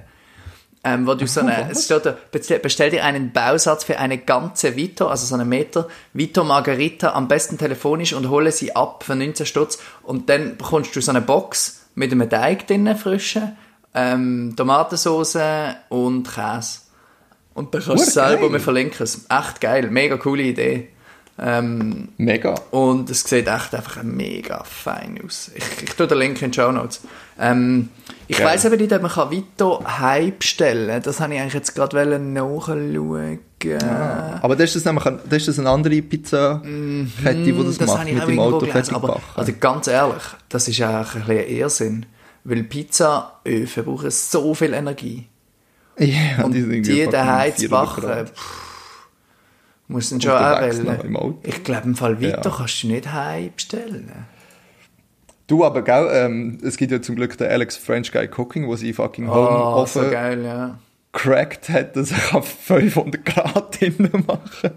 [0.82, 4.76] Ähm, wo du so eine, es steht da, bestell, dir einen Bausatz für eine ganze
[4.76, 9.14] Vito, also so einen Meter, Vito Margarita, am besten telefonisch und hole sie ab für
[9.14, 13.56] 19 Stutz und dann bekommst du so eine Box mit einem Teig drinnen, frischen,
[13.94, 15.36] ähm, Tomatensauce
[15.90, 16.80] und Käse.
[17.52, 18.52] Und dann kannst du Hure selber, geil.
[18.52, 19.26] wir verlinken es.
[19.28, 20.88] Echt geil, mega coole Idee.
[21.42, 22.54] Ähm, Mega.
[22.70, 25.50] und es sieht echt einfach mega fein aus.
[25.54, 27.00] Ich, ich tue den Link in die Show Notes.
[27.40, 27.88] Ähm,
[28.28, 28.46] ich Geil.
[28.48, 31.02] weiss aber nicht, ob man Vito heim bestellen kann.
[31.02, 33.38] Das habe ich eigentlich jetzt gerade nachschauen.
[34.42, 37.88] Aber das ist das nämlich, das ist das eine andere Pizza-Kette, die das, Mhm, das
[37.88, 41.26] macht, habe ich mit dem Auto fertig Aber also ganz ehrlich, das ist eigentlich ein
[41.26, 42.06] bisschen Irrsinn.
[42.44, 45.26] Weil Pizzaöfen brauchen so viel Energie.
[45.98, 48.28] ja, Und die, sind die daheim zu 400 backen, Grad.
[48.30, 49.08] pff,
[49.88, 50.60] muss dann schon auch
[51.16, 51.38] Auto.
[51.42, 52.54] Ich glaube, im Fall Vito Ja.
[52.56, 54.10] kannst du nicht heim bestellen.
[55.50, 58.76] Du, aber gell, ähm, es gibt ja zum Glück den Alex French Guy Cooking, wo
[58.76, 60.78] sie fucking Oh, Home-Ofen so geil, ja.
[61.12, 64.70] cracked hat, dass er auf 500 Grad drinnen machen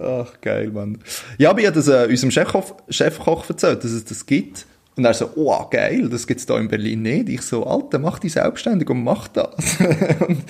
[0.00, 0.98] Ach, geil, Mann.
[1.38, 4.66] Ja, aber ich habe das äh, unserem Chefkoch, Chefkoch erzählt, dass es das gibt.
[4.96, 7.28] Und er so, oh, geil, das gibt's da in Berlin nicht.
[7.28, 9.78] Ich so, Alter, mach dich selbstständig und mach das.
[10.26, 10.42] und,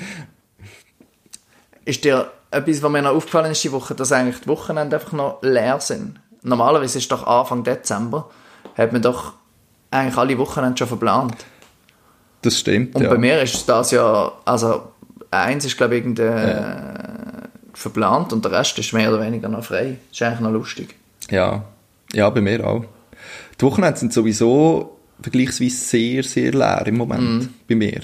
[1.84, 5.12] Ist dir etwas, was mir noch aufgefallen ist die Woche, dass eigentlich die Wochenende einfach
[5.12, 6.18] noch leer sind?
[6.42, 8.30] Normalerweise ist doch Anfang Dezember,
[8.76, 9.34] hat man doch
[9.90, 11.36] eigentlich alle Wochenende schon verplant.
[12.42, 13.10] Das stimmt, Und ja.
[13.10, 14.92] bei mir ist das ja, also
[15.30, 16.22] eins ist glaube ich irgendwie
[17.74, 19.98] verplant und der Rest ist mehr oder weniger noch frei.
[20.10, 20.94] ist eigentlich noch lustig.
[21.30, 21.62] Ja,
[22.12, 22.84] ja, bei mir auch.
[23.60, 27.54] Die Wochenende sind sowieso vergleichsweise sehr, sehr leer im Moment Mhm.
[27.68, 28.00] bei mir.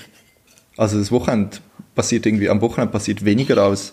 [0.76, 1.56] Also das Wochenende
[1.94, 3.92] passiert irgendwie, am Wochenende passiert weniger als,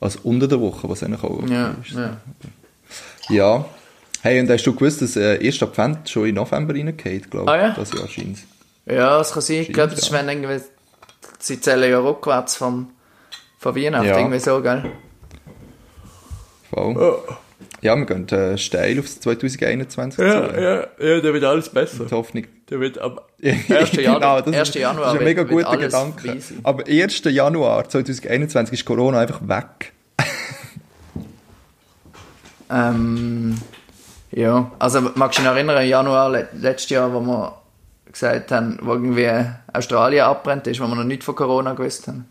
[0.00, 1.92] als unter der Woche, was eigentlich auch Ja, ist.
[1.96, 2.16] ja.
[3.30, 3.64] Ja.
[4.22, 5.62] Hey, und hast du gewusst, dass äh, 1.
[5.62, 7.74] Advent schon in November reingeht, glaube ich, Ah, ja?
[7.76, 8.38] das Jahr scheint.
[8.86, 9.56] Ja, das kann sein.
[9.58, 10.18] Ich glaube, das ist, ja.
[10.18, 10.60] wenn irgendwie,
[11.38, 12.90] sie zählen ja rückwärts vom,
[13.58, 14.18] von Weihnachten, Ja.
[14.18, 14.84] irgendwie so, gell?
[16.70, 17.18] Voll.
[17.80, 20.22] Ja, wir gehen äh, steil aufs 2021 zu.
[20.24, 22.06] ja, ja, da wird alles besser.
[22.06, 22.44] Die Hoffnung.
[22.66, 23.92] Da wird am Ja, 1.
[23.92, 24.68] Januar, das 1.
[24.70, 26.40] ist, Januar das ist ein mega wird guter Gedanke.
[26.40, 26.58] sein.
[26.64, 27.22] Aber 1.
[27.24, 29.92] Januar 2021 ist Corona einfach weg.
[32.70, 33.56] Ähm,
[34.32, 37.54] ja, also magst du dich erinnern, im Januar le letztes Jahr, wo wir
[38.12, 39.30] gesagt haben, wo irgendwie
[39.72, 42.26] Australien abbrennt ist, wo wir noch nicht von Corona gewusst haben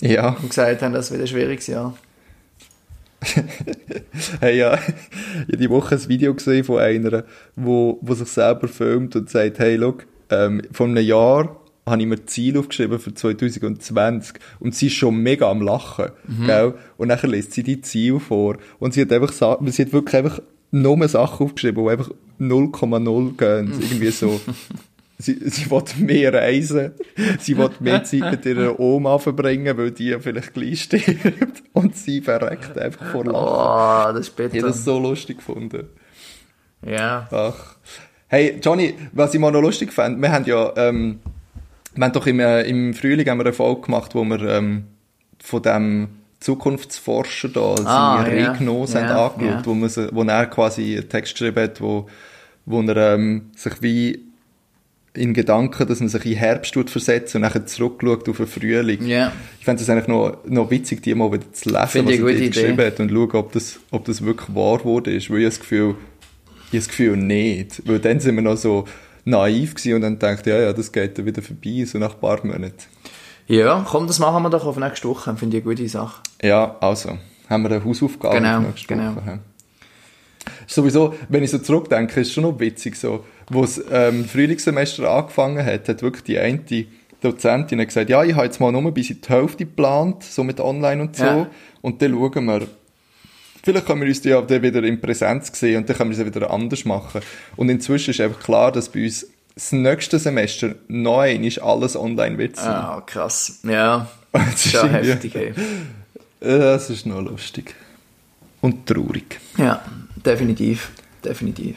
[0.00, 0.30] Ja.
[0.40, 1.94] und gesagt haben, das wird ein schwieriges Jahr.
[4.40, 7.24] Hey, ja, ich habe die Woche ein Video gesehen von einer,
[7.56, 12.06] wo, wo sich selber filmt und sagt, hey, look, ähm, vor einem Jahr habe ich
[12.08, 16.10] mir Ziel aufgeschrieben für 2020 und sie ist schon mega am Lachen,
[16.46, 16.74] gell?
[16.96, 20.16] Und nachher liest sie die Ziel vor und sie hat einfach, Sa- sie hat wirklich
[20.16, 24.40] einfach nur Sachen aufgeschrieben, die einfach 0,0 gehen, irgendwie so.
[25.18, 26.92] Sie, sie will mehr reisen,
[27.38, 32.22] sie will mehr Zeit mit ihrer Oma verbringen, weil die vielleicht gleich stirbt und sie
[32.22, 34.12] verreckt einfach vor Lachen.
[34.14, 34.54] Oh, das ist bitter.
[34.54, 35.88] Ich habe das so lustig gefunden.
[36.86, 37.28] ja.
[37.30, 37.76] Ach.
[38.28, 41.18] Hey, Johnny, was ich mal noch lustig fand, wir haben ja, ähm,
[41.96, 44.84] wir haben doch im, äh, im Frühling haben wir eine Folge gemacht, wo wir ähm,
[45.42, 46.08] von dem
[46.40, 48.52] Zukunftsforscher da, Ah, seine ja.
[48.52, 49.66] Regnose Ja, haben angeschaut, ja.
[49.66, 52.08] wo, man, wo er quasi einen Text geschrieben hat, wo,
[52.66, 54.24] wo er ähm, sich wie
[55.12, 59.04] in Gedanken, dass man sich in Herbst versetzt und nachher zurückschaut auf den Frühling.
[59.06, 59.32] Ja.
[59.58, 62.30] Ich fände es eigentlich noch, noch witzig, die mal wieder zu lesen, Finde ich was
[62.30, 65.30] er dort geschrieben hat und schauen, ob das, ob das wirklich wahr ist.
[65.30, 65.96] Weil ich das Gefühl,
[66.70, 67.82] ich das Gefühl nicht.
[67.86, 68.84] Weil dann sind wir noch so
[69.24, 72.20] naiv gewesen und dann dachte ja, ja, das geht dann wieder vorbei, so nach ein
[72.20, 72.74] paar Monaten.
[73.50, 75.36] Ja, komm, das machen wir doch auf nächste Woche.
[75.36, 76.22] Finde ich eine gute Sache.
[76.40, 79.16] Ja, also, haben wir eine Hausaufgabe Genau, nächste genau.
[79.16, 79.40] Woche.
[80.66, 84.24] Ist Sowieso, wenn ich so zurückdenke, ist es schon noch witzig so, wo das ähm,
[84.24, 86.60] Frühlingssemester angefangen hat, hat wirklich die eine
[87.20, 90.60] Dozentin gesagt, ja, ich habe jetzt mal nur bis in die Hälfte geplant, so mit
[90.60, 91.46] Online und so, Ja.
[91.82, 92.66] und dann schauen wir,
[93.64, 96.24] vielleicht können wir uns die ja wieder in Präsenz sehen und dann können wir es
[96.24, 97.20] wieder anders machen.
[97.56, 99.26] Und inzwischen ist einfach klar, dass bei uns
[99.60, 102.58] das nächste Semester noch einmal alles online wird.
[102.58, 103.58] Ah, krass.
[103.62, 105.48] Ja, Das ist schon heftig, ey.
[106.40, 107.74] Äh, Das ist noch lustig.
[108.62, 109.38] Und traurig.
[109.58, 109.82] Ja,
[110.24, 110.90] definitiv.
[111.24, 111.76] Definitiv.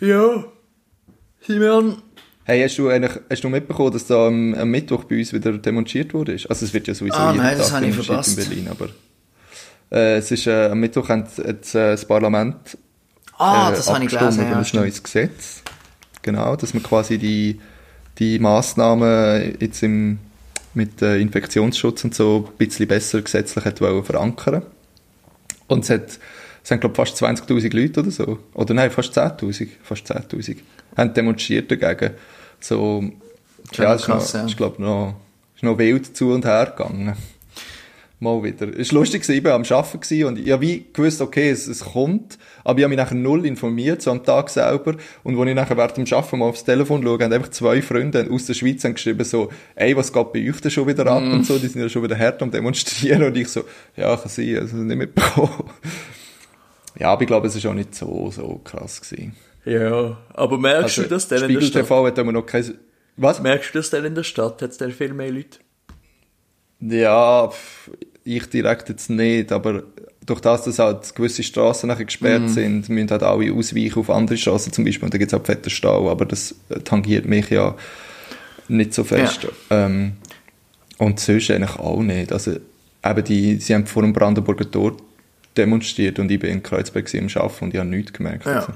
[0.00, 0.44] Ja.
[1.46, 2.02] Simon.
[2.44, 5.52] Hey, hast du eigentlich, hast du mitbekommen, dass da am, am Mittwoch bei uns wieder
[5.58, 6.32] demonstriert wurde?
[6.48, 8.48] Also es wird ja sowieso Ah, jeden nein, das Tag habe ich demonstriert in verpasst.
[8.48, 8.88] Berlin, aber
[9.96, 12.76] äh, es ist, äh, am Mittwoch hat, hat äh, das Parlament
[13.38, 14.40] Ah, äh, das habe ich abgestimmt gelesen.
[14.42, 15.62] über Ja, ein neues Gesetz.
[16.22, 17.60] Genau, dass man quasi die,
[18.18, 20.18] die Massnahmen jetzt im,
[20.74, 24.62] mit äh, Infektionsschutz und so ein bisschen besser gesetzlich hat wollen verankern.
[25.66, 26.18] Und es hat,
[26.62, 28.38] es haben, glaube fast 20.000 Leute oder so.
[28.54, 29.68] Oder nein, fast 10.000.
[29.82, 30.58] Fast 10.000.
[30.96, 32.14] Haben demonstriert dagegen.
[32.60, 33.04] So,
[33.72, 34.44] ja, es ist, noch, ja.
[34.44, 35.16] ist, glaub, noch,
[35.56, 37.16] ist noch wild zu und her gegangen.
[38.22, 38.68] Mal wieder.
[38.78, 41.80] Es war lustig, ich war am Arbeiten und ich habe wie gewusst, okay, es, es
[41.80, 44.94] kommt, aber ich habe mich nachher null informiert, so am Tag selber.
[45.24, 48.28] Und als ich nachher während dem Arbeiten mal aufs Telefon schaue, haben einfach zwei Freunde
[48.30, 51.22] aus der Schweiz haben geschrieben so, ey, was geht bei euch denn schon wieder ab
[51.22, 51.32] Mm.
[51.32, 53.64] und so, die sind ja schon wieder hart am Demonstrieren und ich so,
[53.96, 55.64] ja, kann sein, also nicht mitbekommen.
[56.98, 59.34] Ja, aber ich glaube, es war auch nicht so, so krass gewesen.
[59.64, 61.82] Ja, aber merkst Also, du das denn in der Stadt?
[61.82, 62.74] TV hat immer noch kein,
[63.16, 63.42] was?
[63.42, 64.62] Merkst du das denn in der Stadt?
[64.62, 65.58] Hat es denn viel mehr Leute?
[66.80, 67.90] Ja, pff,
[68.24, 69.82] ich direkt jetzt nicht, aber
[70.24, 74.36] durch das, dass halt gewisse Straßen nachher gesperrt sind, müssen halt alle ausweichen auf andere
[74.36, 77.50] Straßen zum Beispiel und da gibt es auch fetten Stau, aber das äh, tangiert mich
[77.50, 77.74] ja
[78.68, 79.48] nicht so fest.
[79.70, 80.12] Ähm,
[80.98, 82.32] und sonst eigentlich auch nicht.
[82.32, 82.52] Also
[83.04, 84.96] eben die, sie haben vor dem Brandenburger Tor
[85.56, 88.46] demonstriert und ich bin in Kreuzberg am Arbeiten und ich habe nichts gemerkt.
[88.46, 88.60] Ja.
[88.60, 88.72] Also.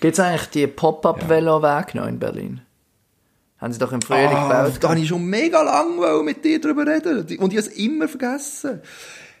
[0.00, 2.60] Gibt es eigentlich die Pop-Up-Velo-Wege noch in Berlin?
[3.60, 4.78] Haben sie doch im Frühling Ah, gebaut.
[4.82, 8.08] da habe ich schon mega lange mit dir darüber reden und ich habe es immer
[8.08, 8.80] vergessen.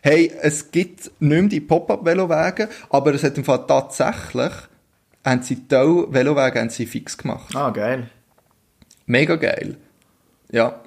[0.02, 4.52] Hey, es gibt nicht mehr die Pop-Up-Velowege, aber es hat im Fall tatsächlich,
[5.24, 7.54] haben sie die haben sie fix gemacht.
[7.54, 8.08] Ah, geil.
[9.06, 9.76] Mega geil.
[10.50, 10.80] Ja.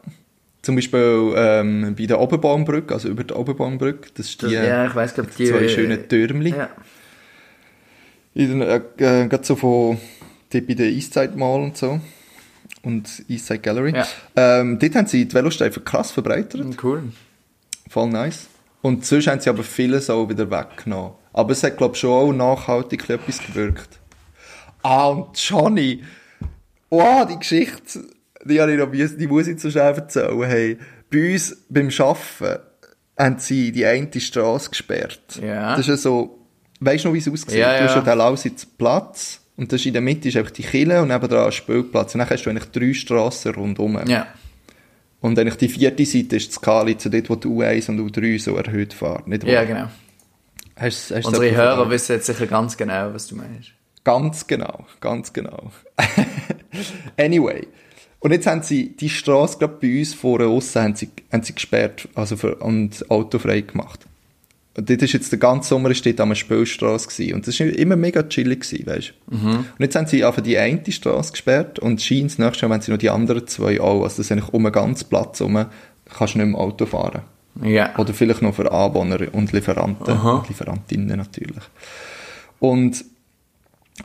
[0.62, 4.96] Zum Beispiel ähm, bei der Oberbaumbrücke, also über die Oberbaumbrücke, das ist die, ja, ich
[4.96, 5.46] weiss, glaub, die...
[5.46, 6.52] zwei schönen Türmli.
[6.52, 6.70] Ja.
[8.34, 9.98] In, äh, äh, so von
[10.52, 12.00] dort bei der Eiszeit mal und so.
[12.84, 13.96] Und Eastside Gallery.
[13.96, 14.08] Ja.
[14.36, 16.66] Ähm, dort haben sie die Velostreifen krass verbreitert.
[16.84, 17.04] Cool.
[17.90, 18.48] Voll nice.
[18.82, 21.14] Und sonst haben sie aber vieles auch wieder weggenommen.
[21.32, 24.00] Aber es hat, glaube ich, schon auch nachhaltig etwas gewirkt.
[24.84, 26.04] Ah, und Johnny.
[26.90, 28.04] Oh, die Geschichte,
[28.44, 30.44] die, habe ich noch, die muss ich so schnell erzählen.
[30.44, 30.78] Hey,
[31.10, 32.64] bei uns beim Arbeiten
[33.18, 35.40] haben sie die eine Straße gesperrt.
[35.42, 35.72] Ja.
[35.72, 36.46] Das ist ja so,
[36.82, 37.54] weißt du noch, wie es aussieht?
[37.54, 38.00] Ja, du hast ja.
[38.00, 41.10] ja den Lausitz Platz und das ist in der Mitte ist einfach die Kille und
[41.10, 42.16] nebenan ein Spielplatz.
[42.16, 43.99] Und dann hast du eigentlich drei Strassen rundum.
[44.08, 44.28] Ja.
[45.22, 48.58] Und eigentlich die vierte Seite ist das Kalitz, dort, wo die U1 und U3 so
[48.58, 49.24] erhöht fahren.
[49.28, 49.88] Nicht Ja, genau.
[50.76, 53.72] Hast, hast Unsere Hörer wissen jetzt sicher ganz genau, was du meinst.
[54.04, 55.72] Ganz genau, ganz genau.
[57.18, 57.68] anyway.
[58.20, 61.54] Und jetzt haben sie die Straße gerade bei uns vorne aussen haben sie, haben sie
[61.54, 64.08] gesperrt, also für, und autofrei gemacht.
[64.76, 67.36] Und dort ist jetzt der ganze Sommer ist dort eine Spielstraße gewesen.
[67.36, 69.36] Und das war immer mega chillig gewesen, weißt du.
[69.36, 72.82] Und jetzt haben sie einfach die eine Straße gesperrt und scheint das nächste Mal haben
[72.82, 74.03] sie noch die anderen zwei auch.
[74.03, 75.65] Also das ist eigentlich um einen ganzen Platz herum,
[76.17, 77.21] kannst du nicht mehr Auto fahren.
[77.61, 77.97] Ja.
[77.99, 81.63] Oder vielleicht noch für Anwohner und Lieferanten und Lieferantinnen natürlich.
[82.59, 83.05] Und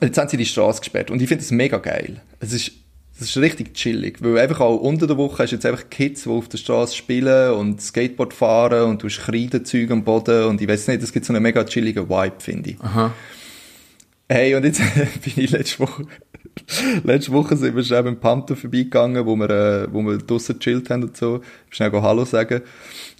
[0.02, 2.20] jetzt haben sie die Straße gesperrt und ich finde das mega geil.
[2.40, 2.72] Es ist,
[3.20, 6.22] es ist richtig chillig, weil einfach auch unter der Woche hast du jetzt einfach Kids,
[6.22, 10.60] die auf der Straße spielen und Skateboard fahren und du hast Kreidenzeug am Boden und
[10.60, 12.80] ich weiß nicht, es gibt so einen mega chilligen Vibe, finde ich.
[12.80, 13.12] Aha.
[14.28, 14.80] Hey, und jetzt
[15.24, 16.04] bin ich letzte Woche,
[17.02, 20.88] letzte Woche sind wir schnell beim Panther vorbeigegangen, wo wir, äh, wo wir draussen gechillt
[20.90, 21.40] haben und so.
[21.70, 22.62] Schnell Hallo sagen.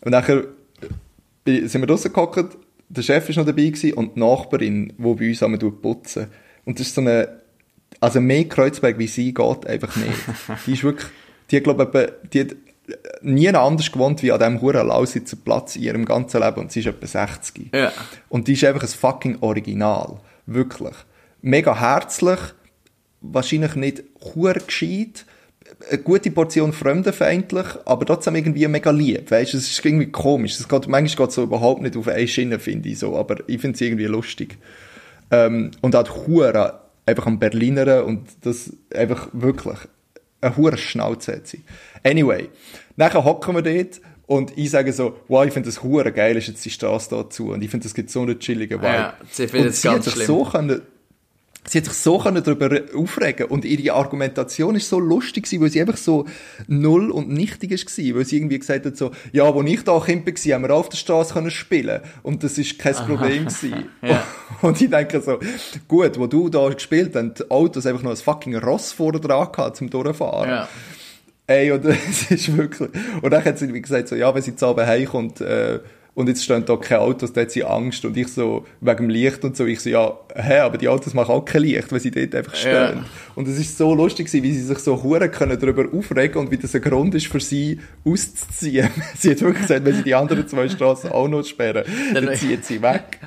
[0.02, 0.44] Und nachher
[1.44, 2.56] sind wir draussen gehockt,
[2.88, 6.28] der Chef ist noch dabei gewesen und die Nachbarin, die bei uns einmal putzen.
[6.64, 7.40] Und das ist so eine,
[8.00, 10.18] also mehr Kreuzberg wie sie geht einfach nicht.
[10.66, 11.08] Die ist wirklich,
[11.50, 11.90] die hat, glaube
[12.22, 12.56] ich, die hat
[13.22, 16.80] nie anders gewohnt wie an diesem huren Lausitzer Platz in ihrem ganzen Leben und sie
[16.80, 17.70] ist etwa 60.
[17.72, 17.92] Ja.
[18.28, 20.18] Und die ist einfach ein fucking Original.
[20.46, 20.94] Wirklich.
[21.42, 22.38] Mega herzlich,
[23.20, 25.26] wahrscheinlich nicht hure gescheit,
[25.90, 29.30] eine gute Portion fremdenfeindlich, aber trotzdem irgendwie mega lieb.
[29.30, 30.58] Weißt du, es ist irgendwie komisch.
[30.58, 33.36] Es geht, manchmal geht es so überhaupt nicht auf eine Schiene, finde ich so, aber
[33.46, 34.56] ich finde es irgendwie lustig.
[35.30, 39.78] Ähm, und auch hure einfach am Berliner und das einfach wirklich
[40.40, 41.64] eine hure Schnauze hat sie.
[42.04, 42.48] Anyway,
[42.96, 46.46] nachher hocken wir dort und ich sage so, wow, ich finde das hure geil, ist
[46.48, 48.92] jetzt die Straße dazu und ich finde, das gibt so einen chilligen Vibe.
[48.92, 50.26] Ja, sie Und es sie hat ganz sich schlimm.
[50.26, 50.82] so können,
[51.68, 55.70] sie hat sich so können darüber aufregen und ihre Argumentation ist so lustig gewesen, weil
[55.70, 56.26] sie einfach so
[56.66, 59.98] null und nichtig ist gewesen, weil sie irgendwie gesagt hat so, ja, wo ich da
[60.00, 63.86] Kind war, haben wir auf der Straße können spielen und das ist kein Problem gewesen.
[64.00, 64.24] Ja.
[64.62, 65.38] Und ich denke so,
[65.86, 69.76] gut, wo du da gespielt hast, Autos einfach noch ein fucking Ross vorne dran gehabt,
[69.76, 70.48] zum durchfahren.
[70.48, 70.68] Ja.
[71.46, 72.88] Ey, und es ist wirklich,
[73.20, 75.80] und dann hat sie wie gesagt so, ja, wenn sie zu Abend heimkommt, äh,
[76.18, 79.08] und jetzt stehen da keine Autos, dann hat sie Angst, und ich so, wegen dem
[79.08, 82.00] Licht und so, ich so, ja, hä, aber die Autos machen auch kein Licht, weil
[82.00, 82.72] sie dort einfach stehen.
[82.72, 83.04] Ja.
[83.36, 86.56] Und es ist so lustig wie sie sich so hure können darüber aufregen und wie
[86.58, 88.88] das ein Grund ist für sie auszuziehen.
[89.16, 92.34] sie hat wirklich gesagt, wenn sie die anderen zwei Straßen auch noch sperren, dann Dann-
[92.34, 93.20] zieht sie weg.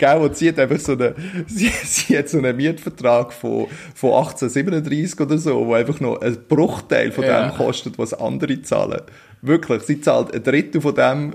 [0.00, 1.14] Gell, und sie hat einfach so einen,
[1.46, 6.36] sie, sie hat so einen Mietvertrag von, von 1837 oder so, wo einfach noch ein
[6.48, 7.48] Bruchteil von Ja.
[7.48, 9.02] dem kostet, was andere zahlen.
[9.42, 11.34] Wirklich, sie zahlt ein Drittel von dem,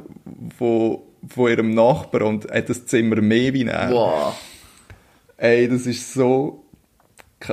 [0.57, 3.91] von, von ihrem Nachbar und hat das Zimmer mehr wie er.
[3.91, 4.35] Wow.
[5.37, 6.63] Ey, das ist so,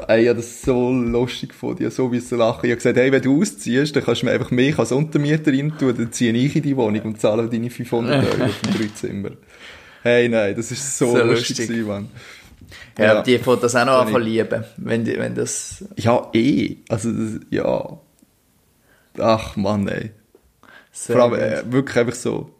[0.09, 2.65] ey, ja, das ist so lustig von dir, so wie sie lachen.
[2.67, 5.53] Ich habe gesagt, hey, wenn du ausziehst, dann kannst du mir einfach mich als Untermieter
[5.53, 8.89] rein tun, dann ziehe ich in die Wohnung und zahle deine 500 Euro für drei
[8.95, 9.31] Zimmer.
[10.03, 11.87] Hey, nein, das ist so, So lustig, lustig.
[11.87, 12.09] Mann.
[12.99, 13.11] Ja, Ja.
[13.13, 15.85] aber die fängt das auch noch an verlieben, wenn, die, wenn das...
[15.97, 16.77] Ja, eh.
[16.89, 17.99] Also, das, ja.
[19.19, 20.13] Ach, Mann, ey.
[20.93, 22.51] Sehr Vor allem, äh, wirklich einfach so.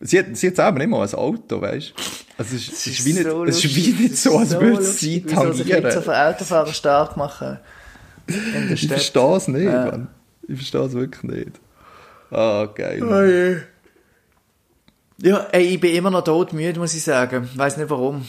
[0.00, 2.02] Sie hat, sie hat selber nicht mal ein Auto, weißt du?
[2.36, 4.60] Also, es ist, es ist wie nicht, so es ist wie nicht so, als So
[4.60, 5.82] würde sie tangieren.
[5.84, 7.58] jetzt auf Autofahrer stark machen.
[8.72, 9.86] Ich verstehe es nicht, Ja.
[9.86, 10.08] Mann.
[10.48, 11.60] Ich verstehe es wirklich nicht.
[12.30, 13.00] Ah, geil.
[13.00, 13.62] Mann.
[15.22, 17.48] Ja, ey, ich bin immer noch todmüde, muss ich sagen.
[17.52, 18.22] Ich weiss nicht warum.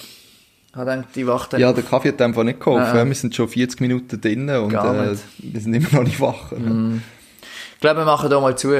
[0.69, 2.97] Ich habe gedacht, die Wacht Ja, der Kaffee hat einfach nicht geholfen.
[2.97, 3.05] Ah.
[3.05, 6.51] Wir sind schon 40 Minuten drin und äh, wir sind immer noch nicht wach.
[6.51, 6.57] Ich
[7.85, 8.73] glaube, wir machen da mal zu.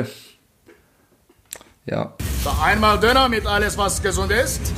[1.86, 2.14] Ja.
[2.44, 4.74] Da einmal Döner mit alles, was gesund ist.